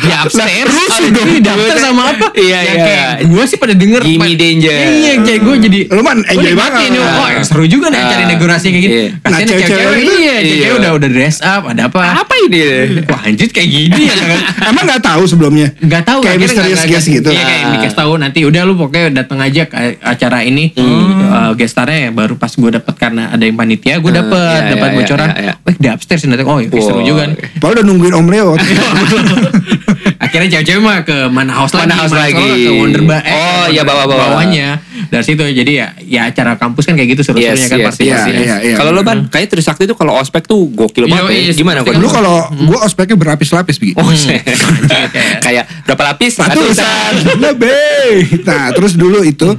[0.01, 1.29] di upstairs rusuh Ada- dong.
[1.29, 2.85] Ih, daftar sama apa Iya, Yang iya.
[2.87, 4.81] kayak gue sih pada denger Jimmy pa- Danger.
[4.91, 6.81] iya kayak gue jadi Lu man Gua enjoy banget.
[6.97, 8.09] Oh, ya seru juga nih Ah.
[8.09, 8.89] cari negosiasi kayak gini.
[8.91, 9.09] Iya.
[9.21, 10.71] Nah, cewek-cewek cewek-cewek itu- iya, cewek iya.
[10.75, 12.01] udah udah dress up, ada apa?
[12.17, 12.59] apa ini
[13.03, 14.39] Wah, anjir kayak gini ya kan.
[14.69, 15.69] Emang nggak tahu sebelumnya?
[15.77, 17.29] Gak tahu Kayak misterius guest gitu.
[17.29, 17.73] Iya kayak Ah.
[17.75, 20.73] dikasih tahu nanti udah lu pokoknya datang aja ke acara ini.
[20.73, 21.29] Hmm.
[21.31, 24.71] Uh, guest starnya ya baru pas gue dapet karena ada yang panitia gue dapet iya,
[24.71, 25.29] dapat iya, bocoran.
[25.31, 25.53] iya, iya.
[25.61, 27.37] Wah di upstairs nih oh iya seru juga nih.
[27.57, 28.55] Padahal udah nungguin Om Leo.
[30.21, 32.49] Akhirnya cewek-cewek mah ke mana house lagi, Mana house Mana lagi.
[32.61, 33.21] ke Wonder Bar.
[33.21, 33.25] Oh,
[33.67, 34.29] ke iya, bawah-bawah.
[34.33, 34.69] Bawahnya.
[35.11, 38.03] Dari situ jadi ya ya acara kampus kan kayak gitu seru-serunya Yes, kan yes, pasti
[38.07, 38.75] iya, iya, iya.
[38.77, 41.31] Kalau lo ban, kayak Trisakti itu kalau ospek tuh gokil Iya, banget.
[41.31, 41.41] ya.
[41.41, 41.91] iya, Gimana kok?
[41.91, 43.91] Dulu kalau gue ospeknya berlapis-lapis Bi.
[43.93, 44.07] Oh,
[45.45, 46.39] kayak berapa lapis?
[46.39, 47.13] Ratusan
[47.43, 48.45] lebih.
[48.45, 49.51] Nah, terus dulu itu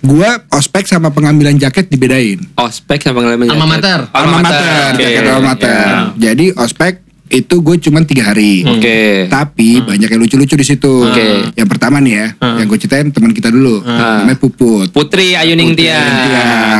[0.00, 2.36] gua ospek sama pengambilan jaket dibedain.
[2.54, 3.72] Ospek sama pengalaman Alma jaket.
[3.72, 4.00] mater.
[4.12, 4.60] Alma mater,
[4.90, 5.00] Oke.
[5.00, 5.72] jaket alma mater.
[5.72, 5.96] Iya.
[6.20, 6.92] Jadi ospek
[7.24, 8.62] itu gue cuma tiga hari.
[8.62, 9.26] Oke.
[9.26, 11.08] Tapi banyak yang lucu-lucu di situ.
[11.08, 11.50] Oke.
[11.56, 12.26] Yang pertama nih ya,
[12.60, 14.92] yang gue ceritain teman kita dulu, namanya Puput.
[14.92, 15.98] Putri Ayuning Putri Tia.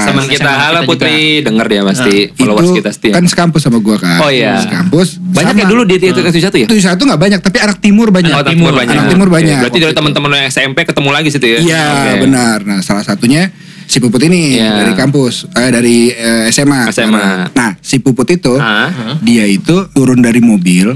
[0.05, 0.45] Teman kita.
[0.45, 3.13] Sama Halo kita Putri, denger dia pasti followers itu kita setia.
[3.17, 4.19] kan sekampus sama gue kan.
[4.21, 4.61] Oh, iya.
[4.61, 5.17] Sekampus.
[5.19, 6.67] Banyak sama- yang dulu di itu satu ya?
[6.69, 8.31] Itu satu nggak banyak, tapi anak timur banyak.
[8.31, 8.95] Oh, anak timur banyak.
[8.95, 9.59] Anak timur banyak.
[9.65, 11.59] Berarti dari teman-teman SMP ketemu lagi situ ya?
[11.65, 12.13] Iya Oke.
[12.29, 12.59] benar.
[12.69, 13.49] Nah salah satunya
[13.87, 14.81] si Puput ini Iya.
[14.81, 16.89] dari kampus, eh, dari eh, SMA.
[16.89, 17.51] SMA.
[17.51, 19.19] Nah si Puput itu Hah?
[19.21, 20.91] dia itu turun dari mobil,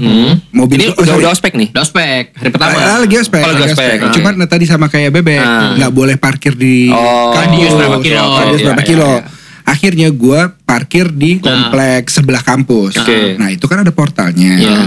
[0.49, 1.21] mobil Ini itu- oh, udah, sorry.
[1.21, 1.69] udah ospek nih?
[1.69, 2.77] Dospek hari pertama.
[2.77, 3.97] Ah, lagi ospek, Oh, lagi ospek, ospek.
[4.01, 4.13] oke.
[4.13, 5.73] Cuma nah, tadi sama kayak Bebe, Ah.
[5.73, 7.31] nggak boleh parkir di Oh.
[7.31, 7.71] kampus.
[7.71, 8.23] Berapa kilo.
[8.35, 9.11] Radius Iya, berapa iya, kilo.
[9.11, 9.23] iya.
[9.61, 12.97] Akhirnya gue parkir di kompleks sebelah kampus.
[12.97, 13.37] Oke.
[13.37, 14.57] Nah itu kan ada portalnya.
[14.57, 14.77] Iya.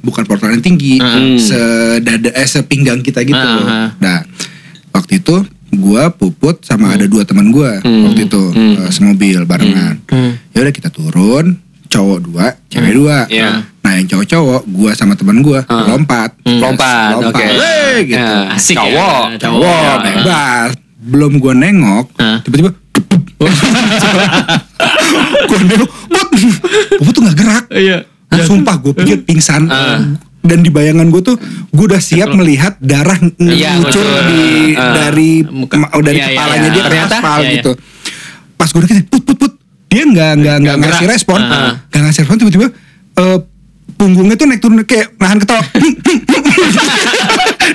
[0.00, 1.36] Bukan portal yang tinggi, Hmm.
[1.36, 3.36] sedada eh sepinggang kita gitu.
[3.36, 3.88] Ah, ah.
[3.94, 4.18] Nah
[5.72, 8.04] gue puput sama ada dua teman gue Hmm.
[8.04, 8.74] waktu itu Hmm.
[8.80, 10.02] eh, semobil barengan.
[10.04, 10.34] Hmm.
[10.50, 13.26] Ya udah kita turun, cowok dua, cewek dua.
[13.26, 13.62] Iya.
[13.80, 15.86] Nah yang cowok-cowok, gue sama teman gue Ah.
[15.86, 17.46] lompat, Lompat, oke.
[17.56, 18.18] Weh, gitu.
[18.18, 19.26] Ya, Asik ya, Cowok.
[19.38, 19.60] cowok.
[19.60, 20.70] Wah, bebas.
[21.00, 22.38] Belum gue nengok, Hah?
[22.40, 22.70] tiba-tiba
[25.40, 25.90] gue nengok,
[27.00, 27.64] put tuh gak gerak.
[27.72, 27.98] Iya.
[28.28, 29.66] Hah, Sumpah gue pikir pingsan.
[30.40, 31.36] Dan di bayangan gue tuh,
[31.68, 34.24] gue udah siap melihat darah Iya, ngucur ngucur.
[34.26, 34.42] di
[34.72, 34.92] Ah.
[34.98, 35.76] dari Muka.
[35.86, 36.70] oh, dari iya, kepalanya iya.
[36.70, 37.14] dia ke Ternyata?
[37.14, 37.54] aspal Iya, iya.
[37.54, 37.72] gitu.
[38.54, 39.52] Pas gue deketin, put put put,
[39.86, 41.76] dia nggak nggak nggak ngasih respon, Ah.
[41.86, 42.66] nggak ngasih respon tiba-tiba
[43.12, 43.38] eh,
[43.92, 45.60] punggungnya tuh naik turun kayak nahan ketawa.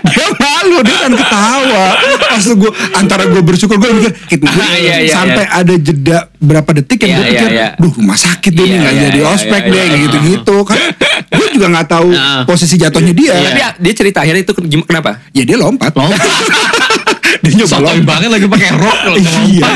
[0.04, 1.86] Dia malu dia kan ketawa.
[2.18, 6.70] Pas gue antara gue bersyukur gue mikir gitu, gua Iya, iya, sampai ada jeda berapa
[6.74, 7.70] detik yang Iya, gue pikir, iya, iya.
[7.75, 10.18] duh rumah sakit deh Iya, nih nggak iya, jadi iya, ospek iya, deh iya, gitu
[10.22, 10.80] gitu kan.
[11.28, 12.44] Gue juga nggak tahu Ah.
[12.46, 13.34] posisi jatuhnya dia.
[13.34, 15.20] Tapi dia cerita akhirnya itu kenapa?
[15.32, 15.92] Ya dia lompat.
[17.44, 18.05] dia nyoba Sotoy lompat.
[18.08, 19.70] banget lagi pakai rok kalau Iya.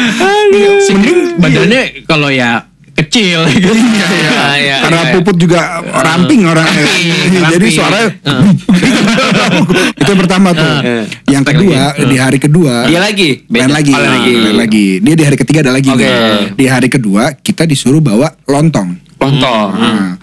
[0.81, 0.93] Si
[1.37, 2.68] badannya kalau ya
[2.99, 3.71] kecil gitu.
[3.79, 4.31] Iya, iya.
[4.35, 5.13] Ah, iya, Karena iya.
[5.13, 6.85] puput juga ramping orangnya.
[7.25, 7.71] Jadi ramping.
[7.71, 8.07] suaranya
[9.95, 10.73] itu yang pertama tuh.
[11.25, 13.43] Yang kedua di hari kedua Dia lagi?
[13.45, 14.33] lain lagi, Oh, lain lagi.
[14.35, 14.87] lain lagi.
[14.99, 15.89] Dia di hari ketiga ada lagi.
[15.89, 16.53] Nih.
[16.53, 18.95] Di hari kedua kita disuruh bawa lontong.
[19.17, 19.69] Lontong.
[19.75, 20.15] Nah,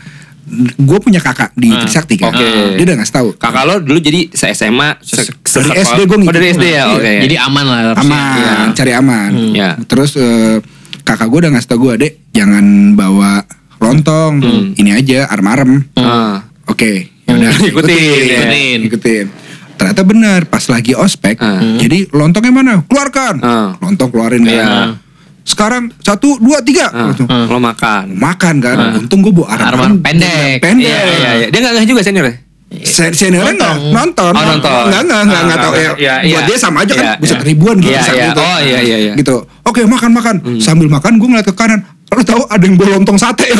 [0.72, 2.30] gue punya kakak di Trisakti kan.
[2.30, 2.76] Oke.
[2.76, 3.28] Dia udah ngasih tahu.
[3.36, 6.46] Kakak lo dulu jadi se SMA se Dari sesekolah- SD gua Oh dari.
[6.50, 7.12] SD ya, oke.
[7.22, 8.54] Jadi aman lah aman, Iya.
[8.72, 9.30] cari aman.
[9.52, 9.70] Iya.
[9.84, 10.56] Terus eh,
[11.06, 13.46] kakak gue udah ngasih tau gue, dek jangan bawa
[13.78, 14.42] lontong,
[14.74, 15.86] ini aja arem-arem.
[15.94, 16.42] Ah.
[16.66, 18.40] Oke, yaudah Ikutin, ya.
[18.42, 19.26] ikutin, ikutin.
[19.76, 21.62] Ternyata benar, pas lagi ospek, Ah.
[21.76, 22.74] jadi lontongnya mana?
[22.82, 23.70] Keluarkan, Ah.
[23.78, 24.42] lontong keluarin.
[24.42, 24.98] Iya.
[25.42, 27.30] Sekarang satu, dua, tiga, Ah, Langsung.
[27.30, 28.18] Lo makan.
[28.18, 28.76] makan kan.
[28.98, 30.58] Untung gue bawa arem-arem Arem-arem pendek.
[30.58, 30.82] pendek.
[30.82, 31.46] Iya, iya, iya.
[31.46, 32.34] Dia nggak ngeh juga senior ya?
[32.66, 34.84] Se- Seniornya nggak nonton, Oh, nonton.
[34.90, 35.92] nggak nggak nggak nggak Ah, tahu ya.
[35.94, 36.48] iya, Buat iya.
[36.50, 37.44] dia sama aja kan, Iya, bisa iya.
[37.46, 38.26] ribuan gitu Iya, saat iya.
[38.26, 38.42] itu.
[38.42, 39.12] Oh, iya, iya, iya.
[39.14, 39.36] Gitu.
[39.62, 40.34] Oke makan makan.
[40.58, 41.80] Sambil makan gue ngeliat ke kanan.
[42.08, 43.46] Lu tahu ada yang bawa lontong sate.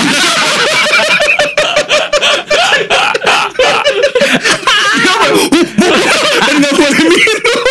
[6.37, 7.63] Dan nggak boleh minum.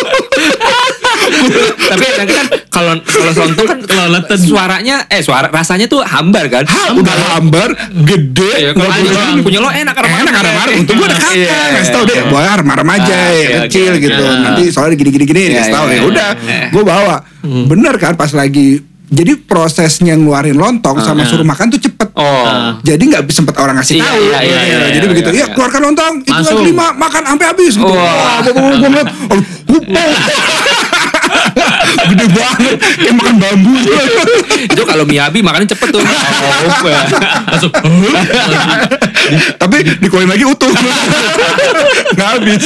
[1.46, 4.38] Tapi nanti kan kalau kalau lontong kan Kelolotan.
[4.38, 6.64] suaranya eh suara rasanya tuh hambar kan?
[6.68, 7.72] Hah, udah hambar,
[8.04, 8.52] gede.
[8.58, 8.90] Iya, kalau
[9.40, 10.74] punya, lo enak arem Enak ada marah.
[10.76, 11.34] Untung gue ada kakak.
[11.36, 14.22] Iya, Ngasih tau deh, boleh marah aja Ah, ya, kecil gitu.
[14.22, 15.96] Nanti soalnya gini gini gini Iya, dikasih tau iya, ya.
[15.96, 16.02] iya.
[16.04, 16.66] Udah, Iya.
[16.72, 17.16] gue bawa.
[17.44, 22.10] Bener kan pas lagi jadi prosesnya ngeluarin lontong sama suruh makan tuh cepet.
[22.18, 22.74] Oh.
[22.82, 24.18] Jadi nggak sempet orang ngasih Iya, tahu.
[24.18, 25.54] iya, iya, Ya, iya, Jadi iya, begitu, iya, ya iya.
[25.54, 27.86] keluarkan lontong, itu kelima makan sampai habis gitu.
[27.86, 28.42] Wah.
[28.42, 29.40] Gue ngeliat, oh.
[32.10, 33.74] gede banget, kayak makan bambu.
[34.66, 36.00] Itu kalau Miyabi makannya cepet tuh.
[36.02, 36.90] Oh,
[37.50, 37.72] Langsung.
[39.56, 40.70] Tapi dikuarin lagi utuh.
[42.14, 42.64] Nggak habis.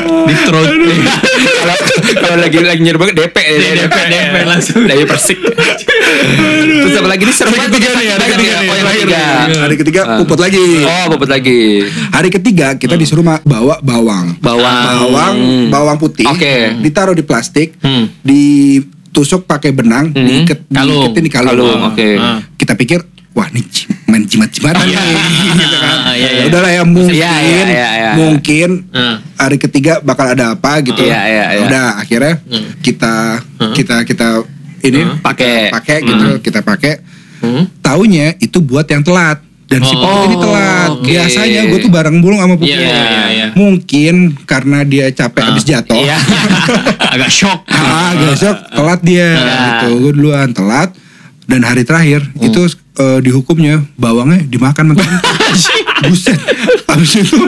[0.00, 0.68] Di throat.
[0.70, 1.76] Kalau
[2.16, 3.58] kalau lagi lagi nyerbak DP ya.
[3.78, 4.82] DP, DP langsung.
[4.82, 5.38] Dari persik.
[5.40, 9.20] Terus apa lagi ini seru banget ketiga nih, hari ketiga nih, Oh, yang terakhir ketiga.
[9.20, 9.58] nih.
[9.60, 10.18] Hari ketiga Ah.
[10.18, 10.66] puput lagi.
[10.82, 11.60] Oh, bobot lagi.
[12.10, 14.36] Hari ketiga kita disuruh ma- bawa bawang.
[14.38, 14.84] Bawang.
[15.00, 15.66] Bawang, Hmm.
[15.68, 16.26] bawang putih.
[16.26, 16.80] Oke.
[16.80, 18.08] Ditaruh di plastik, Hmm.
[18.20, 21.06] ditusuk pakai benang, diikat, Kalung.
[21.06, 21.52] diiketin di kalung.
[21.52, 22.08] Kalung, oke.
[22.16, 22.38] Ah.
[22.54, 23.00] Kita pikir,
[23.40, 23.64] wah ini
[24.04, 24.96] main jimat-jimatan nih.
[25.56, 25.96] gitu kan.
[26.02, 26.28] Ah, iya, iya.
[26.36, 28.10] Ya Udahlah ya mungkin, Iya, iya, iya, iya.
[28.14, 29.16] mungkin Ah.
[29.38, 31.00] hari ketiga bakal ada apa gitu.
[31.00, 31.62] Iya, iya, iya.
[31.64, 32.34] Udah akhirnya
[32.78, 33.40] kita
[33.72, 34.44] kita kita
[34.80, 35.68] ini Pakai.
[35.70, 37.00] pakai gitu, kita pakai.
[37.40, 37.64] Hmm.
[37.80, 39.40] Taunya itu buat yang telat.
[39.66, 40.88] dan si Oh, Puput ini telat.
[40.90, 41.06] oke.
[41.06, 42.66] Biasanya gue tuh bareng bulung sama Puput.
[42.66, 43.46] Iya, iya, iya.
[43.54, 45.94] Mungkin karena dia capek habis jatuh.
[45.94, 46.18] Iya.
[47.14, 47.62] Agak shock.
[47.70, 49.88] Ah, besok telat dia gitu.
[50.00, 50.90] Gue duluan telat
[51.50, 52.70] dan hari terakhir itu
[53.02, 55.10] eh, dihukumnya bawangnya dimakan mentah.
[56.06, 56.38] Buset.
[56.88, 57.38] Habis itu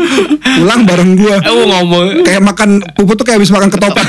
[0.40, 1.40] pulang bareng gua.
[1.40, 4.06] Aku ngomong Kayak makan puput tuh kayak habis makan ketoprak.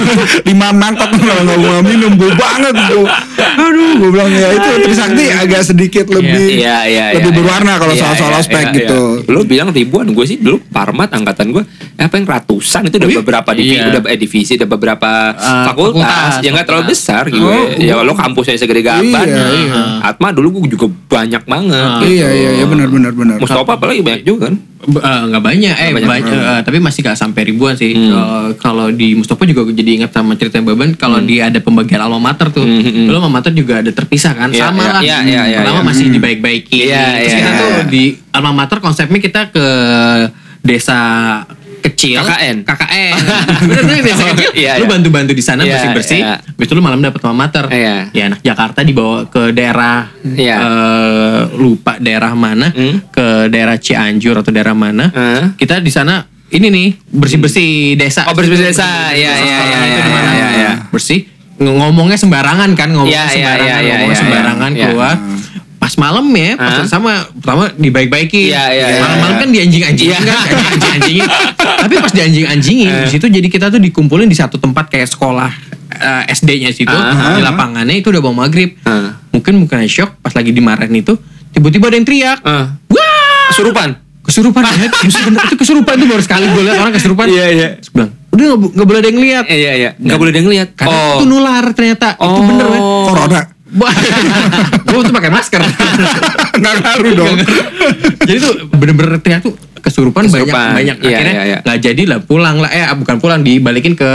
[0.48, 3.06] Lima mangkok kalau nggak mau minum bau banget gua.
[3.54, 7.80] Aduh, gua bilang ya itu Trisakti agak sedikit lebih Iya, iya, lebih iya, berwarna iya.
[7.80, 9.00] kalau Iya, soal-soal iya, ospek iya, gitu.
[9.22, 9.30] iya.
[9.32, 11.62] Lu bilang ribuan, gue sih dulu Parmat angkatan gue
[11.94, 13.86] apa yang ratusan itu udah beberapa divisi, iya.
[13.94, 17.46] udah eh, divisi, udah beberapa Ah, fakultas, fakultas, yang nggak terlalu besar gitu.
[17.46, 19.26] Oh, ya lo kampusnya segede gaban.
[19.26, 19.82] Iya, iya.
[20.02, 21.90] Atma dulu gue juga banyak banget.
[22.02, 22.18] Gitu.
[22.18, 23.33] Iya, iya, iya benar benar benar.
[23.40, 24.54] Mustafa apalagi banyak juga kan.
[24.84, 26.10] Eh, nggak banyak eh banyak.
[26.12, 28.12] banyak, eh, tapi masih gak sampai ribuan sih Hmm.
[28.12, 32.04] Eh, kalau di Mustopo juga gue jadi ingat sama cerita Baban kalau dia ada pembagian
[32.04, 33.16] alma mater tuh Hmm, hmm, hmm.
[33.16, 35.88] alma mater juga ada terpisah kan Iya, sama iya, lah iya, iya, iya, pertama iya.
[35.88, 37.60] masih dibaik-baiki Iya, terus iya, kita iya.
[37.64, 39.66] tuh di alma mater konsepnya kita ke
[40.60, 41.00] desa
[41.84, 42.56] kecil KKN.
[42.64, 43.12] KKN
[43.68, 44.90] bener bener desa kecil Iya, lu iya.
[44.90, 46.40] bantu-bantu di sana bersih bersih iya.
[46.40, 48.08] habis itu lu malam dapat alma mater Iya.
[48.10, 50.56] ya anak Jakarta dibawa ke daerah Iya.
[50.58, 53.04] eh, lupa daerah mana Hmm.
[53.06, 55.12] ke daerah Cianjur atau daerah mana
[55.54, 59.10] kita di sana ini nih bersih bersih desa Oh, bersih-bersih desa.
[59.10, 60.30] Iya, iya, iya, Itu iya, di mana?
[60.32, 60.72] iya, iya.
[60.88, 61.20] bersih
[61.54, 65.14] Ng- ngomongnya sembarangan kan ngomongnya sembarangan iya, iya, ngomongnya iya, sembarangan keluar
[65.84, 66.88] pas malam ya pas Hah?
[66.88, 69.00] sama pertama dibaik-baiki Iya, iya, iya.
[69.04, 70.32] malam-malam kan dianjing-anjingin Iya.
[70.32, 71.26] kan dianjing-anjingin
[71.60, 73.00] tapi pas dianjing-anjingin Eh.
[73.04, 75.52] di situ jadi kita tuh dikumpulin di satu tempat kayak sekolah
[75.92, 79.20] eh, SD-nya situ Ah, di lapangannya itu udah mau maghrib Ah.
[79.28, 81.20] mungkin bukan shock pas lagi dimarahin itu
[81.50, 82.80] tiba-tiba ada yang teriak Ah.
[82.86, 83.88] wah Kesurupan.
[84.22, 85.36] kesurupan ya Kesurupan.
[85.44, 87.68] itu kesurupan tuh baru sekali gue lihat orang kesurupan Iya, iya.
[87.86, 89.90] Bilang udah nggak bo- nggak boleh ada yang lihat Iya, iya.
[89.94, 90.68] Nggak boleh ada yang lihat.
[90.74, 91.12] karena Oh.
[91.14, 92.40] itu nular ternyata itu Oh.
[92.42, 93.40] bener kan Corona.
[94.86, 95.60] gue tuh pakai masker
[96.60, 97.36] Nggak ngaruh dong.
[98.22, 100.70] jadi tuh bener-bener teriak tuh kesurupan, banyak Kesurupan.
[100.72, 101.58] banyak Iya, akhirnya iya, iya.
[101.60, 104.10] nggak jadi lah pulang lah eh bukan pulang dibalikin ke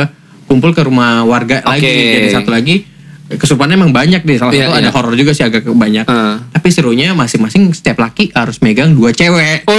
[0.46, 2.16] kumpul ke rumah warga lagi Oke.
[2.16, 2.82] jadi satu lagi
[3.32, 4.92] kesurupannya emang banyak deh salah Iya, satu ada iya.
[4.92, 6.42] horor juga sih agak banyak Ah.
[6.50, 9.70] tapi serunya masing-masing setiap laki harus megang dua cewek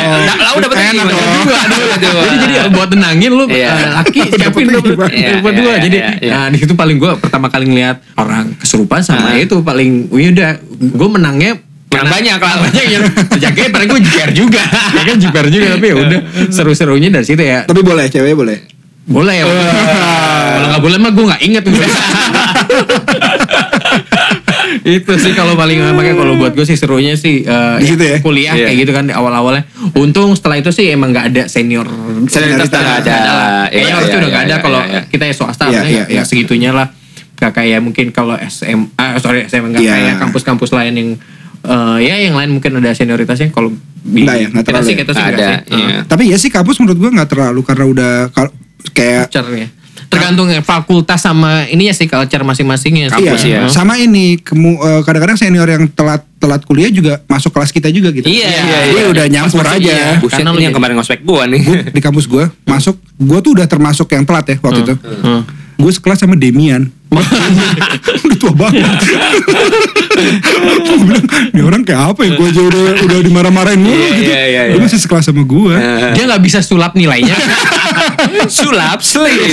[0.00, 1.12] Nah, lah udah betul Enak gimana?
[1.12, 1.22] dong.
[1.44, 2.22] Dua, dua, dua.
[2.24, 3.68] jadi jadi buat tenangin lu Iya.
[3.68, 6.32] eh, laki siapin lu Iya, iya, dua iya, jadi iya, iya.
[6.32, 9.36] nah di situ paling gue pertama kali ngeliat orang kesurupan sama Ah.
[9.36, 11.52] itu paling wih udah gue menangnya
[11.90, 12.54] Menang banyak lah.
[12.62, 13.02] banyak yang
[13.34, 14.62] jaganya pada gue jiper juga
[14.96, 18.58] ya kan jiper juga tapi ya udah seru-serunya dari situ ya Tapi boleh cewek boleh.
[19.10, 21.62] Boleh ya kalau nggak boleh mah gue nggak inget
[24.80, 28.16] itu sih kalau paling makanya kalau buat gue sih serunya sih eh, Di situ ya?
[28.20, 28.70] kuliah Iya.
[28.70, 31.86] kayak gitu kan di awal-awalnya untung setelah itu sih emang nggak ada senior
[32.26, 33.12] Senioritas udah nggak ada.
[33.12, 35.00] Iya, kayaknya harus iya, udah iya, nggak ada iya, kalau iya.
[35.06, 36.22] kita ya swasta Iya, ya, iya, ya iya.
[36.22, 36.88] segitunya lah
[37.34, 39.92] Gak kayak mungkin kalau SMA sorry SMA nggak Iya.
[39.96, 41.10] kayak kampus-kampus lain yang
[41.60, 44.94] eh, ya yang lain mungkin ada senioritasnya kalau di Nggak ya, nggak kita terlalu sih
[44.94, 44.98] ya?
[45.02, 45.56] kita sih Ada, sih.
[45.74, 45.96] iya.
[46.04, 48.12] Tapi ya sih kampus menurut gua nggak terlalu karena udah
[48.92, 49.68] kayak culture ya.
[50.10, 53.14] Tergantung fakultas sama ininya sih culture masing-masingnya.
[53.14, 53.22] sih.
[53.22, 53.70] Kampus iya, ya.
[53.70, 58.10] sama ini kemu- eh, kadang-kadang senior yang telat telat kuliah juga masuk kelas kita juga
[58.10, 58.26] gitu.
[58.26, 59.06] Iya, iya, Jadi iya.
[59.06, 59.78] udah nyampur aja.
[59.78, 60.18] iya.
[60.18, 61.62] Buset, Karena lu yang kemarin ngospek gua nih.
[61.94, 64.94] Di kampus gua masuk, gua tuh udah termasuk yang telat ya waktu itu.
[64.98, 65.42] Hmm.
[65.76, 66.90] Gue sekelas sama Demian.
[68.24, 68.86] udah tua banget.
[70.80, 72.30] gue bilang, ini orang kayak apa ya?
[72.38, 74.30] Gue aja udah udah dimarah-marahin mulu Iya, gitu.
[74.30, 74.82] iya, iya, Dia iya.
[74.82, 75.74] masih sekelas sama gue.
[76.14, 77.34] Dia nggak bisa sulap nilainya.
[78.46, 79.50] Sulap, selip.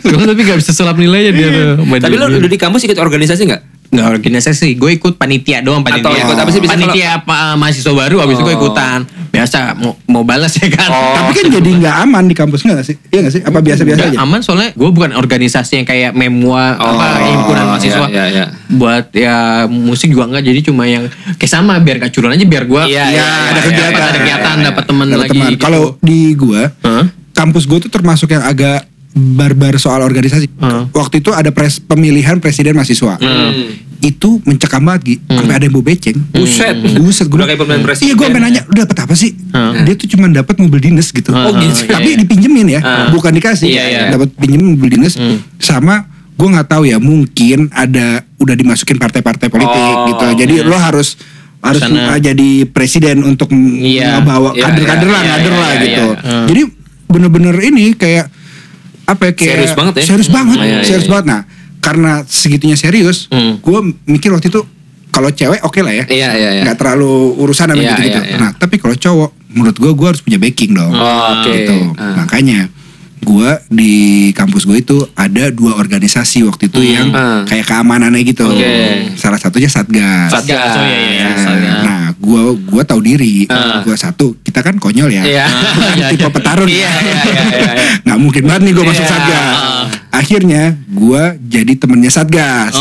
[0.00, 1.84] Sulap tapi nggak bisa sulap nilainya dia tuh.
[1.84, 3.62] Tapi lo dulu di kampus ikut organisasi nggak?
[3.92, 6.58] Nggak organisasi gue ikut panitia doang panitia Atau ikut apa sih?
[6.58, 8.60] Bisa panitia apa, mahasiswa baru abis itu gue Oh.
[8.62, 11.12] ikutan biasa mau mau balas ya kan Oh.
[11.14, 12.96] Tapi kan jadi nggak aman di kampus nggak sih?
[13.06, 13.42] Iya nggak sih?
[13.42, 14.22] Apa biasa-biasa Nggak aja?
[14.22, 18.44] aman soalnya gue bukan organisasi yang kayak memua apa Oh, himpunan mahasiswa iya, iya, iya.
[18.70, 21.04] buat ya musik juga enggak jadi cuma yang
[21.36, 23.92] kayak sama biar kacuran aja biar gue Iya, Ya, iya, ada iya, kegiatan.
[23.92, 24.64] iya, ada iya, kegiatan iya.
[24.66, 25.50] dapat temen Dapat lagi teman.
[25.50, 25.60] gitu.
[25.60, 27.04] Kalau di gua, Hah?
[27.32, 30.48] kampus gua tuh termasuk yang agak barbar soal organisasi.
[30.56, 30.88] Hmm.
[30.90, 33.16] Waktu itu ada pres, pemilihan presiden mahasiswa.
[33.16, 33.76] Hmm.
[33.98, 35.16] Itu mencekam banget Gi.
[35.28, 36.18] Sampai ada yang bawa beceng.
[36.28, 36.74] Buset.
[36.96, 38.06] Buset gue Udah kayak pemilihan presiden.
[38.08, 39.30] Iya gue sampai nanya, lu dapat apa sih?
[39.52, 39.84] Hmm.
[39.84, 41.30] Dia tuh cuma dapat mobil dinas gitu.
[41.30, 41.86] Oh, gitu.
[41.86, 43.08] Tapi Iya, dipinjemin ya, Ah.
[43.08, 43.68] bukan dikasih.
[43.68, 44.00] Iya, iya.
[44.10, 45.38] Dapat pinjemin mobil dinas Hmm.
[45.56, 50.26] sama gue nggak tahu ya, mungkin ada udah dimasukin partai-partai politik Oh, gitu.
[50.34, 51.14] Jadi lo harus
[51.62, 52.10] harus Sana.
[52.10, 56.06] uh, jadi presiden untuk ngebawa Iya, kader-kader iya, lah, kader lah gitu.
[56.18, 56.46] Hmm.
[56.50, 56.62] Jadi
[57.06, 58.26] bener-bener ini kayak
[59.12, 60.04] apa ya kayak Serius banget ya?
[60.04, 61.12] Serius banget, Iya, iya, serius iya.
[61.12, 61.26] banget.
[61.28, 61.40] Nah,
[61.78, 63.58] karena segitunya serius, Hmm.
[63.58, 64.60] gue mikir waktu itu
[65.08, 66.62] kalau cewek oke lah ya Iya, iya, iya.
[66.64, 68.16] nggak terlalu urusan sama Iya, gitu-gitu.
[68.18, 68.38] iya, iya.
[68.40, 70.88] Nah, tapi kalau cowok, menurut gua gua harus punya backing dong.
[70.90, 71.52] Oh, oke.
[71.52, 71.76] Gitu.
[72.00, 72.24] Ah.
[72.24, 72.72] Makanya
[73.22, 73.92] gua di
[74.32, 77.42] kampus gue itu ada dua organisasi waktu itu yang Ah.
[77.42, 78.44] kayak keamanannya gitu.
[78.44, 79.14] Oke.
[79.14, 80.28] Salah satunya Satgas.
[80.28, 80.72] Satgas.
[80.72, 81.22] Oh, iya, iya, iya.
[81.24, 81.80] Nah, Satgas.
[81.82, 83.46] Nah, gua gua tahu diri.
[83.46, 83.80] Ah.
[83.80, 85.22] Gua satu, kita kan konyol ya.
[85.22, 85.46] Iya.
[86.10, 86.66] Tipe petarung.
[86.66, 87.72] Iya, iya, iya, iya, iya.
[88.02, 89.12] Nggak mungkin banget nih gue masuk Iya.
[89.12, 89.56] Satgas.
[90.12, 92.74] Akhirnya gua jadi temennya Satgas.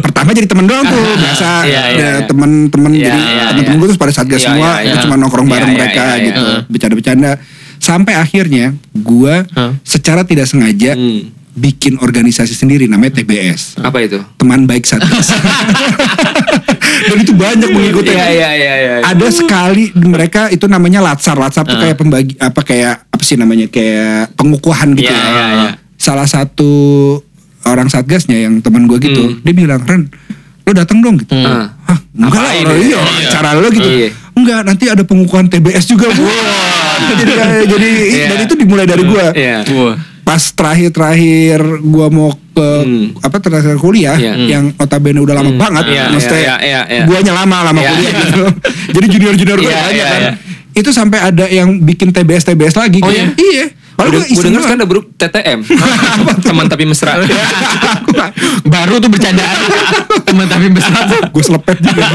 [0.00, 1.50] Pertama jadi temen doang tuh, biasa.
[1.58, 1.60] Oh.
[1.62, 2.24] Iya, iya, Ya, iya.
[2.24, 3.82] temen-temen Iya, jadi iya, temen-temen iya.
[3.82, 4.70] gue tuh pada Satgas Iya, semua.
[4.78, 5.02] iya, Itu iya.
[5.02, 6.24] cuma nongkrong Iya, bareng iya, mereka iya, iya.
[6.24, 7.32] gitu, bercanda-bercanda.
[7.82, 9.74] Sampai akhirnya gua Hah?
[9.82, 11.34] secara tidak sengaja Hmm.
[11.52, 13.74] bikin organisasi sendiri namanya TBS.
[13.76, 14.22] Apa itu?
[14.38, 15.34] Teman baik Satgas.
[17.10, 18.08] Dan itu banyak mengikuti.
[18.08, 18.94] Iya, iya, iya, iya.
[19.02, 21.34] Ada sekali mereka itu namanya latsar.
[21.34, 25.10] Latsar tuh kayak pembagi apa kayak apa sih namanya kayak pengukuhan gitu.
[25.10, 25.28] Iya, ya.
[25.28, 25.70] iya, iya.
[25.98, 26.70] Salah satu
[27.64, 29.38] orang satgasnya yang teman gue gitu, Hmm.
[29.40, 30.10] dia bilang Ren,
[30.62, 31.30] lo datang dong gitu.
[31.32, 31.66] Hmm.
[31.84, 32.64] Hah, enggak lah, ya?
[32.72, 33.28] iya, Iya.
[33.28, 33.86] cara lo gitu.
[33.86, 34.08] Iya.
[34.32, 36.08] Enggak, nanti ada pengukuhan TBS juga.
[36.08, 36.24] Bu.
[37.20, 38.26] jadi kayak- jadi Iya.
[38.28, 39.24] dan itu dimulai dari gue.
[39.34, 39.58] Iya.
[40.22, 43.16] Pas terakhir-terakhir gua mau ke Hmm.
[43.18, 44.32] apa terakhir kuliah Iya.
[44.38, 45.58] yang notabene udah lama Hmm.
[45.58, 47.04] banget, Iya, maksudnya iya, iya, iya.
[47.04, 47.90] guanya lama lama Iya.
[47.90, 48.42] kuliah gitu.
[48.94, 50.20] Jadi junior-junior gue Iya, banyak iya, kan.
[50.20, 50.32] iya.
[50.72, 53.00] Itu sampai ada yang bikin TBS TBS lagi.
[53.00, 53.28] Oh, gitu.
[53.42, 53.66] iya?
[53.92, 53.98] Iya.
[54.00, 55.60] Padahal Udah, gue iseng denger sekarang ada grup TTM
[56.48, 57.12] Teman tapi mesra
[58.64, 59.56] Baru tuh bercandaan.
[60.24, 61.28] Teman tapi besar.
[61.28, 62.06] gue selepet juga.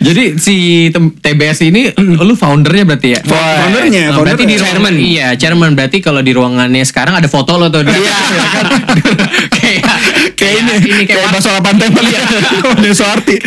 [0.00, 3.20] Jadi si TBS ini lu foundernya berarti ya?
[3.24, 4.94] Foundernya, berarti di chairman.
[4.96, 7.84] Iya, chairman berarti kalau di ruangannya sekarang ada foto lo tuh.
[7.86, 8.14] Iya.
[9.56, 9.82] kayak
[10.32, 12.02] kayak ini ini Kayak kayak bakso lapan tempat.
[12.02, 12.20] Iya.
[12.80, 13.36] Udah Soarti.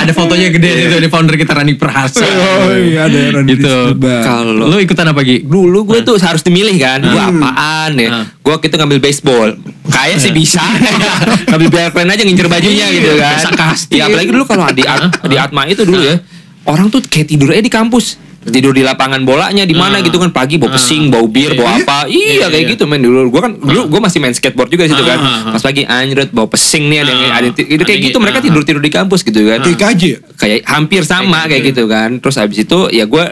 [0.00, 2.22] ada fotonya gede itu di founder kita Rani Prahasa.
[2.22, 3.74] Oh iya ada Randy Gitu.
[4.00, 5.42] Kalau Lu ikutan apa Gi?
[5.42, 8.24] Dulu gue tuh harus dimilih kan Gue apaan ya Hmm.
[8.40, 9.48] Gue itu ngambil baseball
[9.86, 10.62] Kayak sih bisa
[11.46, 13.94] Ngambil biar keren aja ngincer bajunya Iya, gitu kan bisa kasti.
[13.98, 14.82] Ya apalagi dulu kalau di,
[15.26, 16.16] di Atma itu dulu ya
[16.64, 20.32] Orang tuh kayak tidur aja di kampus tidur di lapangan bolanya di mana gitu kan
[20.32, 22.08] pagi bau pesing bau bir bau apa.
[22.08, 23.00] Iya kayak gitu men.
[23.00, 25.18] Dulu gue kan dulu gue masih main skateboard juga situ kan.
[25.50, 28.80] pas pagi anjret bau pesing nih ada yang ada itu kayak gitu mereka tidur tidur
[28.80, 29.60] di kampus gitu kan.
[29.60, 30.10] Kayak gaji.
[30.34, 32.16] kayak hampir sama kayak gitu kan.
[32.16, 33.24] Terus habis itu ya gue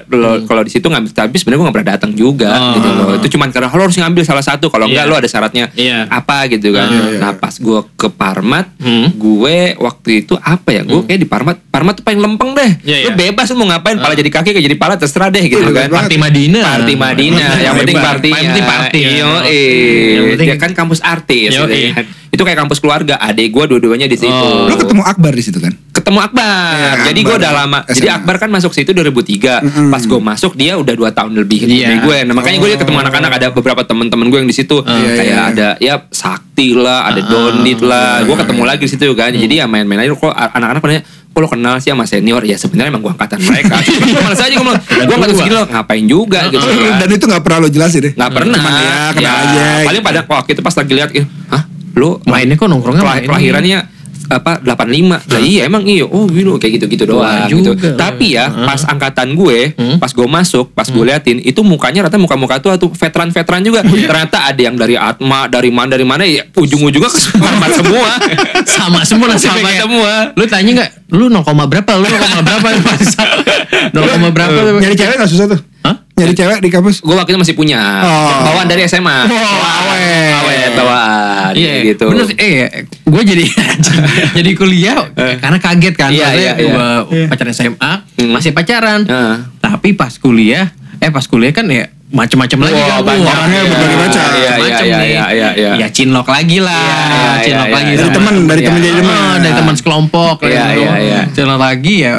[0.45, 2.75] kalau di situ ngambil tapi sebenarnya gue nggak pernah datang juga Oh.
[2.75, 3.09] gitu loh.
[3.15, 4.69] itu cuman karena lo harus ngambil salah satu.
[4.69, 5.11] Kalau enggak Iya.
[5.11, 6.05] lo ada syaratnya Iya.
[6.07, 6.91] apa gitu kan.
[6.91, 9.09] Iya, iya, nah pas gue ke Parmat Hmm.
[9.11, 10.83] gue waktu itu apa ya?
[10.83, 12.71] Gue kayak di Parmat Parmat tuh paling lempeng deh.
[12.83, 13.17] Iya, lo iya.
[13.17, 15.89] bebas lo mau ngapain pala jadi kaki kayak jadi pala terserah deh gitu Iya, kan.
[15.89, 16.63] Party Madinah.
[16.63, 18.37] Party Madinah, yang penting partinya.
[18.37, 19.01] Yang penting party.
[19.03, 20.17] Eh.
[20.35, 21.51] penting- Dia kan kampus artis.
[21.51, 21.91] Yo, gitu eh.
[21.95, 22.05] kan.
[22.29, 23.17] Itu kayak kampus keluarga.
[23.17, 24.29] Adik gue dua-duanya di situ.
[24.31, 24.69] Oh.
[24.69, 25.73] Lo ketemu Akbar di situ kan?
[25.99, 26.73] ketemu Akbar.
[26.73, 27.43] Iya, jadi gue Akbar.
[27.43, 27.79] udah lama.
[27.85, 29.61] Jadi Akbar kan masuk situ 2003.
[29.61, 29.87] Mm-mm.
[29.91, 31.85] Pas gue masuk dia udah 2 tahun lebih Iya.
[31.85, 32.17] dari gue.
[32.25, 34.81] Nah, makanya gue ketemu anak-anak ada beberapa teman-teman gue yang di situ.
[34.81, 35.51] Iya, kayak iya.
[35.53, 38.25] ada ya Sakti lah, ada Dondit lah.
[38.25, 39.37] Gue ketemu lagi di situ kan.
[39.37, 40.95] Jadi ya main-main aja kok anak-anak pada
[41.39, 42.43] kok lo kenal sih sama senior.
[42.43, 43.79] Ya sebenarnya emang gue angkatan mereka.
[43.87, 46.99] Cuma malas aja gue gue nggak segini lo ngapain juga gitu kan.
[46.99, 48.13] Dan itu gak pernah lo jelasin deh.
[48.13, 48.59] nggak pernah.
[48.59, 49.65] Cuman ya kenal Ya, aja.
[49.87, 51.63] paling pada waktu itu pas lagi lihat ih, hah?
[51.95, 53.79] Lu Mainnya kok nongkrongnya kelahirannya
[54.29, 58.49] apa 85 lah iya emang iya oh gitu kayak gitu-gitu Wah, doang gitu tapi ya
[58.53, 59.97] pas angkatan gue Hmm.
[59.97, 64.45] pas gue masuk pas gue liatin itu mukanya rata muka-muka tuh tuh veteran-veteran juga ternyata
[64.45, 67.51] ada yang dari Atma dari mana dari mana ya ujung-ujungnya ke semua
[68.79, 70.13] sama semua Sama semua.
[70.37, 70.91] Lu tanya nggak?
[71.15, 71.91] Lu 0, berapa?
[71.97, 72.69] Lu 0, berapa?
[73.95, 74.59] 0, berapa?
[74.79, 75.61] Nyari cewek gak susah tuh?
[76.19, 76.99] Nyari cewek di kampus?
[76.99, 78.43] gue waktu itu masih punya Oh.
[78.45, 80.35] bawaan dari SMA Oh, awet.
[80.37, 83.45] awet bawaan Iya gitu Bener sih, eh gue jadi
[84.37, 84.99] jadi kuliah
[85.39, 86.11] karena kaget kan.
[86.11, 86.53] Iya, iya, iya.
[86.67, 87.27] gua Iya.
[87.27, 88.31] pacaran SMA Hmm.
[88.31, 89.01] masih pacaran.
[89.03, 89.37] Heeh.
[89.59, 93.01] Tapi pas kuliah, eh pas kuliah kan ya macem-macem lagi kan.
[93.01, 94.23] Orangnya iya, berbagai macam.
[94.29, 95.09] Iya, macem iya, nih.
[95.09, 95.71] iya, iya, iya.
[95.77, 96.73] Ya cinlok lagi lah.
[96.75, 97.99] Iya, iya, cinlok iya, lagi iya.
[97.99, 98.67] Dari temen, dari Iya.
[98.67, 99.15] temen jadi temen.
[99.15, 100.81] Oh, dari teman sekelompok Iya, gitu.
[100.81, 101.21] iya, iya.
[101.31, 102.13] Cinlok lagi ya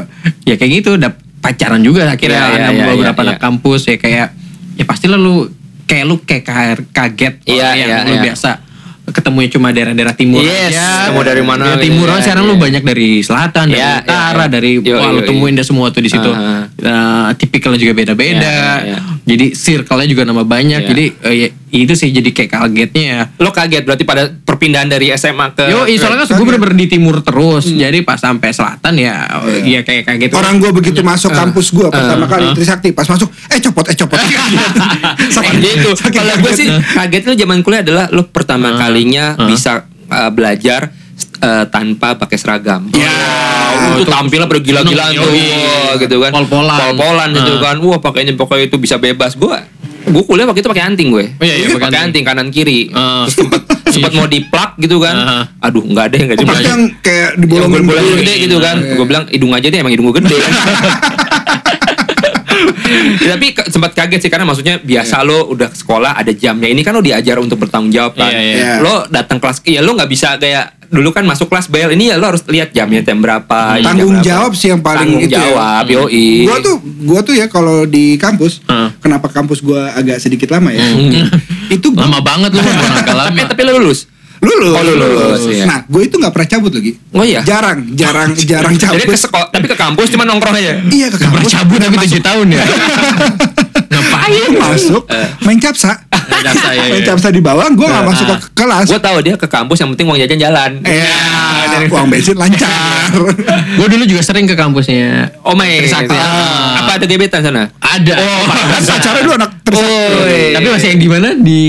[0.44, 3.44] ya kayak gitu udah pacaran juga akhirnya Iya, iya, ada iya, beberapa iya, anak iya.
[3.44, 4.28] kampus ya kayak
[4.76, 5.48] ya pastilah lu
[5.84, 8.24] kayak lu kayak ka- kaget Iya, orang yang iya, lu iya.
[8.26, 8.52] biasa
[9.10, 11.10] ketemunya cuma daerah-daerah timur Yes, aja.
[11.10, 12.50] ketemu dari mana Daerah gitu timur ya, sekarang iya.
[12.50, 14.46] lu banyak dari selatan, dari Iya, utara, iya.
[14.48, 16.30] dari Yo, wah yo, lu temuin deh semua tuh di situ.
[16.30, 16.70] Aha.
[16.70, 18.38] Nah, tipikalnya juga beda-beda.
[18.38, 18.98] Iya, iya.
[19.26, 20.82] Jadi circle-nya juga nambah banyak.
[20.86, 20.90] Iya.
[20.94, 23.22] Jadi eh, ya, itu sih jadi kayak kagetnya ya.
[23.38, 27.22] lo kaget berarti pada perpindahan dari SMA ke Yo, soalnya kan gue bener-bener di timur
[27.22, 27.70] terus.
[27.70, 29.30] Jadi pas sampai selatan ya,
[29.62, 30.30] ya kayak kaget.
[30.34, 33.96] Orang gue begitu masuk kampus gue pertama uh, kali Trisakti pas masuk eh copot eh
[33.96, 34.18] copot.
[35.36, 35.92] Saking gitu.
[35.94, 40.90] Kalau gue sih kaget lo zaman kuliah adalah lo pertama kalinya bisa uh, belajar
[41.44, 42.90] uh, tanpa pakai seragam.
[42.98, 45.32] Ya, Wah, itu tampilnya bergila-gilaan tuh,
[46.02, 46.32] gitu kan.
[46.34, 46.78] Pol-polan.
[46.78, 47.76] Pol-polan gitu kan.
[47.80, 49.38] Wah, pakainya pokoknya itu bisa bebas.
[49.38, 49.60] Gue
[50.10, 51.26] gue kuliah waktu itu pakai anting gue.
[51.32, 52.90] Oh, iya, iya, pakai pakai anting kanan kiri.
[52.92, 53.24] Ah.
[53.24, 55.16] Terus sempat sempat mau diplak gitu kan.
[55.16, 55.44] Ah.
[55.62, 56.64] Aduh, enggak ada enggak Oh, jadi.
[56.64, 58.16] yang kayak dibolongin bola dulu.
[58.18, 58.78] gede gitu kan.
[58.78, 58.94] Iya.
[58.94, 60.54] Gue bilang hidung aja deh emang hidung gue gede kan.
[63.20, 66.82] Ya, tapi ke- sempat kaget sih karena maksudnya biasa lo udah sekolah ada jamnya ini
[66.82, 68.34] kan lo diajar untuk bertanggung jawab kan.
[68.34, 68.74] Iya, iya.
[68.82, 72.18] Lo datang kelas ya lo nggak bisa kayak dulu kan masuk kelas bel ini ya
[72.18, 73.78] lo harus lihat jamnya jam berapa.
[73.78, 74.26] jam tanggung berapa.
[74.26, 75.42] jawab sih yang paling tanggung itu ya.
[75.46, 76.30] jawab yoi.
[76.50, 76.76] Gua tuh
[77.06, 78.90] gua tuh ya kalau di kampus, Heeh.
[78.98, 80.82] kenapa kampus gua agak sedikit lama ya?
[80.82, 81.30] Hmm.
[81.78, 83.06] itu gua Lama banget lu lama.
[83.30, 84.10] tapi tapi lo lulus.
[84.40, 84.72] lulus.
[84.72, 85.68] Oh, lu lulus, iya.
[85.68, 86.96] Nah, gue itu nggak pernah cabut lagi.
[87.12, 87.44] Oh iya.
[87.44, 88.96] Jarang, jarang, jarang cabut.
[88.96, 90.80] Jadi ke sekolah tapi ke kampus cuma nongkrong aja.
[90.80, 91.54] Iya ke Gak pernah kampus.
[91.60, 92.64] cabut tapi 7 tahun ya.
[94.20, 94.52] Ngapain?
[94.60, 95.04] masuk
[95.42, 95.92] main capsa.
[96.30, 97.10] Main capsa, iya, main iya.
[97.10, 98.86] capsa di bawah, gue nggak masuk ke kelas.
[98.86, 100.72] Gue tahu dia ke kampus yang penting uang jajan jalan.
[100.86, 103.10] Eh, uang bensin lancar.
[103.80, 105.34] Gue dulu juga sering ke kampusnya.
[105.42, 105.82] Oh my.
[105.82, 106.14] Trisakti.
[106.14, 106.86] Ah.
[106.86, 107.66] Apa ada gebetan sana?
[107.82, 108.14] Ada.
[108.86, 109.90] Pacarnya dulu anak tersakti.
[109.90, 111.30] Oh, Tapi masih yang di mana?
[111.34, 111.62] Di,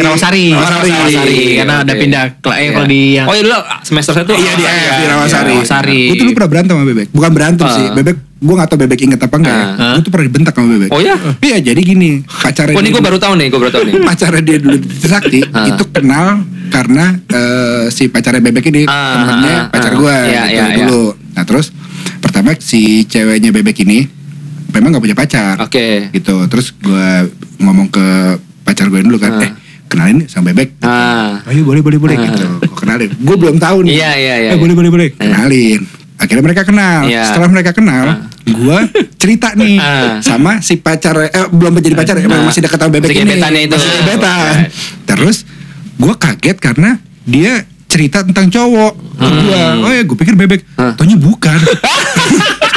[0.00, 0.46] Rawasari.
[0.54, 1.40] Rawasari.
[1.60, 2.70] Karena ada pindah ke eh Iya.
[2.72, 5.54] kalau di yang Oh iya dulu semester satu Iya di iya, di Rawasari.
[5.60, 6.02] Rawasari.
[6.08, 7.06] Gue tuh dulu pernah berantem sama Bebek.
[7.12, 7.74] Bukan berantem Ah.
[7.76, 7.86] sih.
[7.92, 9.64] Bebek, gue gak tau Bebek inget apa enggak ya.
[9.70, 9.92] Ah.
[9.92, 10.88] Gue tuh pernah dibentak sama Bebek.
[10.90, 11.12] Oh ya?
[11.38, 12.24] Iya jadi gini.
[12.24, 13.94] Pacarnya Oh ini gue baru tahu nih, gue baru tahu nih.
[14.08, 15.66] pacarnya dia dulu di Trisakti Ah.
[15.66, 16.26] itu kenal
[16.68, 19.96] karena eh, si pacarnya Bebek ini Ah, temennya ah, pacar ah.
[19.98, 20.76] gue Iya, gitu iya, iya.
[20.80, 21.02] dulu.
[21.30, 21.66] Nah terus
[22.18, 24.08] pertama si ceweknya Bebek ini
[24.70, 25.54] memang gak punya pacar.
[25.60, 26.08] Oke.
[26.08, 26.36] Gitu.
[26.46, 27.08] Terus gue
[27.58, 28.06] ngomong ke
[28.62, 29.44] pacar gue dulu kan, Ah.
[29.44, 29.52] eh
[29.84, 30.80] kenalin nih sama Bebek.
[30.80, 31.44] Ah.
[31.44, 32.24] Ayo boleh boleh boleh Ah.
[32.24, 32.46] gitu.
[32.62, 33.10] Gue kenalin.
[33.12, 33.92] Gue belum tahu nih.
[33.94, 34.78] Iya, iya, iya, Eh, boleh iya.
[34.78, 35.08] boleh boleh.
[35.12, 35.20] Ah.
[35.20, 35.80] Kenalin.
[36.16, 37.04] Akhirnya mereka kenal.
[37.04, 37.24] Iya.
[37.26, 38.18] Setelah mereka kenal, Ah.
[38.52, 38.78] Gue
[39.16, 40.18] cerita nih Ah.
[40.20, 42.42] sama si pacar eh belum menjadi pacar ya, Ah.
[42.42, 43.60] masih dekat sama Bebek Masih ini.
[43.60, 43.72] itu.
[43.72, 44.54] Masih gebetan.
[44.56, 44.70] Right.
[45.06, 45.36] Terus
[45.96, 46.90] gue kaget karena
[47.22, 47.52] dia
[47.86, 49.62] cerita tentang cowok ke gue.
[49.80, 50.60] Oh ya, gue pikir Bebek.
[50.74, 50.94] Ah.
[50.94, 51.58] Taunya bukan.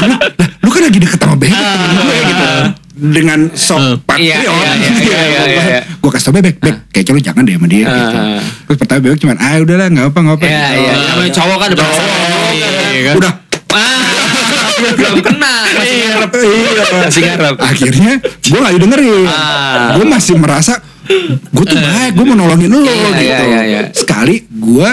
[0.03, 0.19] Lah,
[0.59, 2.47] lu kan lagi deket sama Bebek temen gue gitu.
[2.93, 3.95] Dengan sok Ah.
[3.99, 4.38] patriot.
[4.38, 5.79] Iya, iya, iya, iya, iya, iya.
[5.95, 7.93] Gue kasih tau Bebek, Bek, kayaknya lu jangan deh sama dia Ah.
[7.95, 8.17] gitu.
[8.63, 10.43] Terus pertama Bebek cuman, ah udahlah gak apa gak apa.
[10.43, 10.77] Iya, gitu.
[10.79, 10.93] iya.
[11.07, 11.88] Namanya cowok kan udah
[12.91, 13.15] Iya kan?
[13.17, 13.33] Udah
[13.73, 14.22] Ah,
[14.91, 15.53] belum kena.
[15.69, 16.31] Masih ngarep.
[16.35, 16.83] Iya.
[16.99, 17.55] Masih ngarep.
[17.57, 19.25] Akhirnya gue gak didengerin.
[19.25, 19.95] Ah.
[19.95, 20.73] Gue masih merasa
[21.45, 23.19] gue tuh baik, gue mau nolongin lo Iya, gitu.
[23.19, 23.81] iya, iya, iya.
[23.91, 24.89] Sekali gue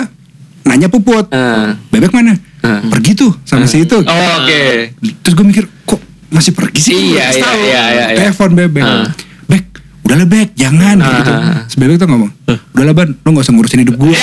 [0.63, 1.79] nanya puput, Ah.
[1.87, 2.35] bebek mana?
[2.61, 2.83] Ah.
[2.85, 3.97] Pergi tuh sama si itu.
[3.97, 4.63] Oh, oke.
[5.01, 5.99] Terus gue mikir kok
[6.29, 6.95] masih pergi sih?
[7.15, 8.19] Iya, iya, iya, iya, iya.
[8.21, 9.07] Telepon bebek, Ah.
[9.47, 9.65] bek,
[10.03, 11.33] udahlah bek, jangan Ah, gitu.
[11.65, 12.31] Terus bebek tuh ngomong,
[12.75, 14.15] udahlah ban, lo gak usah ngurusin hidup gue.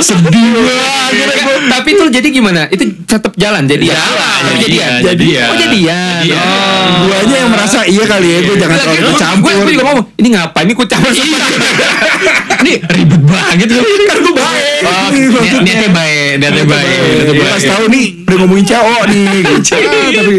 [0.00, 0.54] Sedih
[1.70, 2.66] Tapi itu jadi gimana?
[2.70, 3.94] Itu tetap jalan jadi ya.
[3.94, 4.64] Jalan, jadian.
[4.64, 5.48] jadian, jadian.
[5.50, 6.20] Oh jadian.
[6.24, 6.42] Jadian.
[6.44, 7.04] Oh.
[7.04, 9.50] gue aja yang merasa iya kali ya, gue jangan terlalu campur.
[9.54, 11.10] Gue juga ngomong, ini ngapain ini ku campur
[12.64, 13.66] Ini ribet banget.
[14.08, 14.82] Kan gue baik.
[15.14, 16.98] Nih, niatnya baik, niatnya baik.
[17.28, 19.74] Gue kasih tahu nih udah ngomongin cowok nih gitu.
[19.94, 20.34] Ah, tapi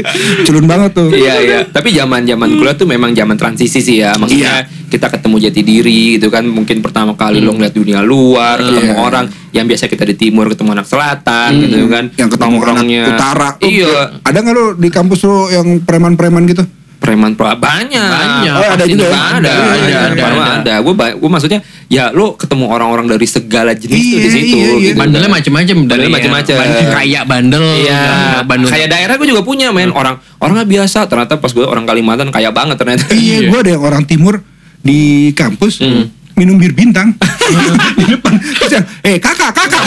[0.45, 1.59] culun banget tuh Iya iya.
[1.65, 4.13] Tapi zaman zaman kuliah tuh memang zaman transisi sih ya.
[4.17, 4.84] Maksudnya Iya.
[4.85, 6.43] Kita ketemu jati diri gitu kan.
[6.43, 9.01] Mungkin pertama kali lo ngeliat dunia luar, ketemu Iya.
[9.01, 12.05] orang yang biasa kita di timur ketemu anak selatan gitu kan.
[12.11, 13.03] yang ketemu anak Nongkrongnya.
[13.09, 13.95] utara Lu Iya.
[14.21, 16.63] ada nggak lo di kampus lo yang preman-preman gitu
[16.95, 18.01] Preman pro banyak.
[18.01, 18.53] Banyak.
[18.55, 19.13] Oh, ada juga ya?
[19.13, 20.09] Ada, Ada, ada, ada, ada.
[20.09, 20.73] ada, ada, ada.
[20.81, 24.55] Gue gue maksudnya ya lo ketemu orang-orang dari segala jenis tuh di Iya, situ.
[24.55, 24.77] iya, iya.
[24.89, 24.97] gitu.
[24.97, 26.55] Bandelnya macem-macem dari Bandelnya yang macem-macem.
[26.57, 28.01] bandel kaya bandel Iya,
[28.41, 32.33] bandel kayak daerah gue juga punya men orang orangnya biasa ternyata pas gue orang Kalimantan
[32.33, 33.05] kaya banget ternyata.
[33.13, 34.41] iya gue ada yang orang timur
[34.85, 34.99] di
[35.33, 36.05] kampus Hmm.
[36.35, 37.15] minum bir bintang.
[37.97, 38.35] Di depan.
[38.35, 39.81] Terus yang eh kakak kakak.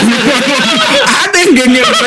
[1.05, 1.97] Ada yang gengnya geng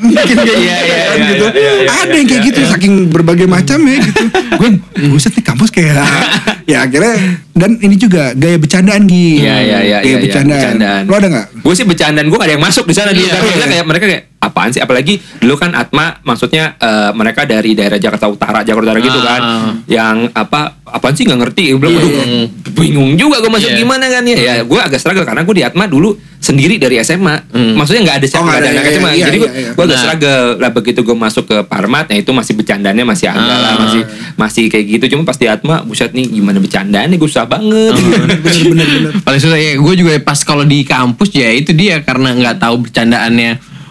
[0.00, 1.46] Iya, iya, kan iya, gitu.
[1.46, 4.22] iya, iya, iya, ada yang kayak gitu saking berbagai macam ya gitu.
[4.56, 4.68] Gue
[5.06, 5.96] buset nih kampus kayak
[6.70, 7.14] ya akhirnya
[7.52, 10.60] dan ini juga gaya bercandaan gitu Iya, iya, iya, gaya iya, iya, bercandaan.
[10.76, 11.02] bercandaan.
[11.04, 11.46] lo ada nggak?
[11.60, 13.66] Gue sih bercandaan gue gak ada yang masuk di sana dulu Iya, kan iya.
[13.68, 18.26] kayak mereka kayak apaan sih apalagi dulu kan Atma maksudnya eh, mereka dari daerah Jakarta
[18.26, 19.24] Utara Jakarta Utara gitu Ah.
[19.24, 19.42] kan
[19.86, 22.44] yang apa apaan sih nggak ngerti gue bilang Iya, "Aduh, iya.
[22.72, 23.78] bingung juga gue masuk Iya.
[23.78, 27.36] gimana kan ya ya gue agak struggle karena gue di Atma dulu sendiri dari SMA
[27.46, 27.76] Hmm.
[27.76, 29.46] maksudnya nggak ada siapa Oh, nggak nggak ada ada, anak iya, SMA iya, jadi gue
[29.46, 29.70] iya, iya.
[29.70, 30.02] gue agak Nah.
[30.02, 33.78] struggle lah begitu gue masuk ke Parmat ya itu masih bercandanya masih ada lah Ah.
[33.78, 34.00] masih
[34.36, 37.92] masih kayak gitu cuma pas di Atma buset nih gimana bercandaan nih gue susah banget
[38.00, 42.00] bener bener bener paling susah ya gue juga pas kalau di kampus ya itu dia
[42.00, 43.50] karena nggak tahu bercandaannya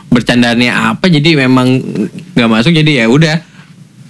[0.10, 1.67] bercandaannya apa jadi memang
[2.34, 3.38] nggak masuk jadi ya udah.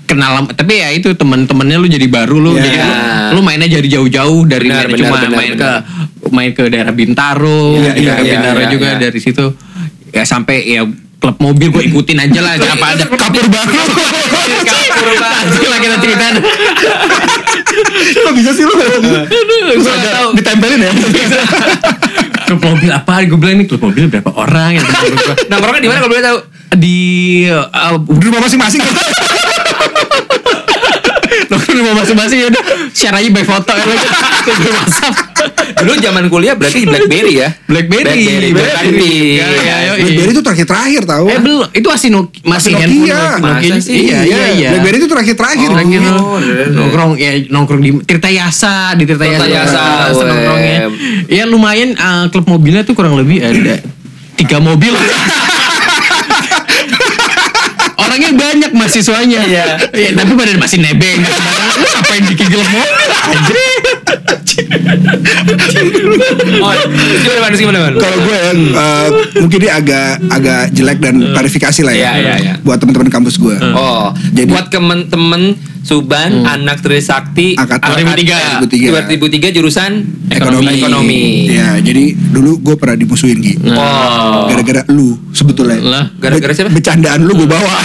[0.10, 2.66] Kenal tapi ya itu teman-temannya lu jadi baru lu Iya.
[2.66, 2.94] jadi lu,
[3.38, 5.62] lu mainnya jadi jauh-jauh dari Benar, main benar, cuma benar, main benar.
[5.62, 8.98] ke main ke daerah Bintaro di iya, daerah iya, Bintaro iya, juga iya.
[9.06, 9.46] dari situ.
[10.10, 10.82] Ya sampai ya
[11.22, 13.82] klub mobil gue ikutin aja lah apa ada kapur baru.
[14.66, 15.62] Kapur baru.
[15.70, 16.26] Lagi kita cerita.
[18.18, 20.92] Kok bisa sih ada ditempelin ya
[22.50, 24.82] klub mobil apa gue bilang ini klub mobil berapa orang?
[24.82, 24.84] Ya
[25.54, 26.38] nongkrongnya di mana kalau boleh tahu?
[26.74, 26.98] Di
[27.46, 28.82] uh, rumah masing-masing
[31.50, 33.86] nongkrong rumah masing-masing ya udah share aja by foto ya
[34.72, 35.16] WhatsApp
[35.80, 37.50] Dulu zaman kuliah berarti BlackBerry ya.
[37.64, 39.16] BlackBerry BlackBerry, BlackBerry.
[39.32, 39.76] Ya, ya, Iya.
[39.80, 40.00] Yoi.
[40.04, 41.26] BlackBerry itu terakhir-terakhir tahu.
[41.30, 43.22] Eh belum, itu masih Nok- masih Nokia.
[43.40, 43.74] Nokia.
[43.80, 44.70] Iya, iya, iya.
[44.76, 45.70] BlackBerry itu terakhir-terakhir.
[45.72, 46.66] Terakhir Oh, iya, iya.
[46.68, 50.80] nongkrong ya nongkrong di Tirta Yasa di Tirta Yasa, nongkrongnya.
[51.32, 53.80] Ya lumayan eh, klub mobilnya tuh kurang lebih ada
[54.36, 54.92] tiga mobil.
[58.20, 59.40] Orangnya banyak mahasiswanya.
[59.48, 59.66] Iya.
[59.96, 61.24] Ya, tapi pada masih nebeng.
[61.24, 62.92] Lu ngapain bikin klub mobil?
[63.32, 63.56] Anjir.
[66.60, 66.74] Oh,
[67.24, 67.56] gimana?
[67.56, 67.80] Gimana?
[67.96, 69.08] Kalau gue ya, eh,
[69.40, 72.00] mungkin dia agak agak jelek dan klarifikasi lah ya.
[72.00, 72.54] Iya, iya, iya.
[72.60, 73.56] Buat teman-teman kampus gue.
[73.72, 75.56] Oh, Jadi- buat temen-temen
[75.90, 78.62] Suban, anak Trisakti, Angkatan 2003.
[78.62, 79.18] 2003.
[79.42, 79.92] 2003 jurusan
[80.30, 80.70] Ekonomi.
[80.72, 81.22] ekonomi.
[81.50, 83.58] Ya, jadi dulu gue pernah dimusuhin Gi.
[83.68, 85.82] Oh, Gara-gara lu sebetulnya.
[85.82, 86.06] Lah.
[86.16, 86.70] gara-gara siapa?
[86.70, 87.74] Bercandaan lu gue bawa.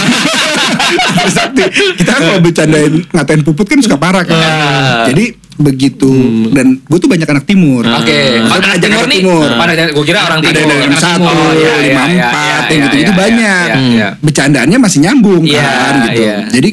[1.27, 1.63] Sakti.
[1.97, 4.37] Kita kan kalau bercandain ngatain puput kan suka parah kan.
[4.37, 5.05] Ah.
[5.07, 6.11] Jadi begitu
[6.51, 7.81] dan gue tuh banyak anak timur.
[7.81, 9.19] Oke, Maksudnya anak ngajak timur anak nih.
[9.23, 9.47] timur.
[9.49, 10.75] Pada gue kira orang Ada timur.
[10.77, 11.31] Anak satu, timur.
[11.33, 13.65] Oh, iya, iya, lima iya, empat, iya, yang gitu iya, itu iya, banyak.
[13.65, 14.07] iya, iya.
[14.19, 16.21] Bercandaannya masih nyambung Iya, kan gitu.
[16.21, 16.35] iya.
[16.51, 16.69] Jadi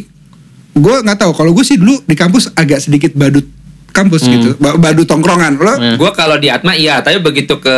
[0.72, 3.44] gue nggak tahu kalau gue sih dulu di kampus agak sedikit badut
[3.92, 5.60] kampus gitu, Ba- badut tongkrongan.
[5.60, 7.76] Lo Gue kalau di Atma iya, tapi begitu ke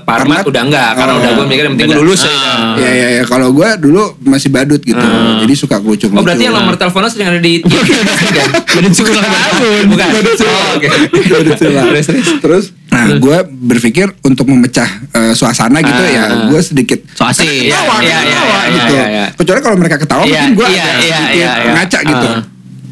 [0.00, 0.48] Parmat, Parmat?
[0.48, 1.20] udah enggak, karena Oh.
[1.20, 2.32] udah gue mikir yang penting gue lulus ya.
[2.32, 2.72] Ah.
[2.80, 4.96] Ya ya ya kalau gue dulu masih badut gitu.
[5.44, 7.60] Jadi suka lucu Oh berarti yang nomor teleponnya sering ada di
[8.72, 9.84] Badut tahun.
[9.92, 10.08] Bukan.
[10.40, 10.88] Oh, oke.
[11.12, 12.06] Badut terus.
[12.40, 12.64] Terus,
[13.02, 16.08] nah gue berpikir untuk memecah eh, suasana gitu Ah.
[16.08, 17.42] ya, gue sedikit So asik.
[17.42, 18.92] Iya, ketawa, iya, iya, ketawa iya, gitu.
[18.92, 19.26] iya, iya.
[19.34, 20.86] Kecuali kalau mereka ketawa, mungkin gue iya,
[21.28, 21.50] iya.
[21.72, 22.28] ngaca gitu.
[22.28, 22.42] Ah.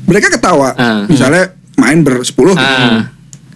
[0.05, 1.07] Mereka ketawa, Ah.
[1.07, 1.45] misalnya
[1.77, 2.67] main bersepuluh, gitu.
[2.67, 3.07] Ah.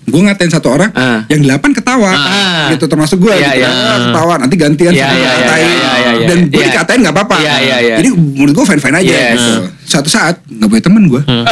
[0.05, 1.25] gue ngatain satu orang, Ah.
[1.27, 2.69] yang delapan ketawa, Ah.
[2.69, 3.59] gitu termasuk gue, Iya, gitu.
[3.59, 3.69] iya.
[3.69, 5.65] Ah, ketawa, nanti gantian iya, iya, ngatain.
[5.67, 6.11] iya, iya.
[6.25, 6.67] dan gue Iya.
[6.71, 7.37] dikatain nggak apa-apa.
[7.41, 7.97] Iya, iya, iya.
[7.99, 9.11] Jadi menurut gue fine fine aja.
[9.11, 9.33] Yes.
[9.35, 9.53] Gitu.
[9.85, 11.45] Suatu saat nggak punya temen gue, Hmm.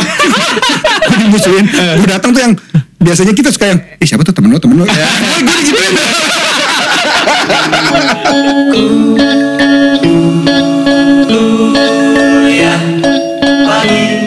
[1.08, 2.54] gue dimusuhin, gue datang tuh yang
[3.02, 4.94] biasanya kita suka yang, eh siapa tuh temen lo, temen lo, gue.
[11.32, 12.80] Kuliah
[13.66, 14.22] pagi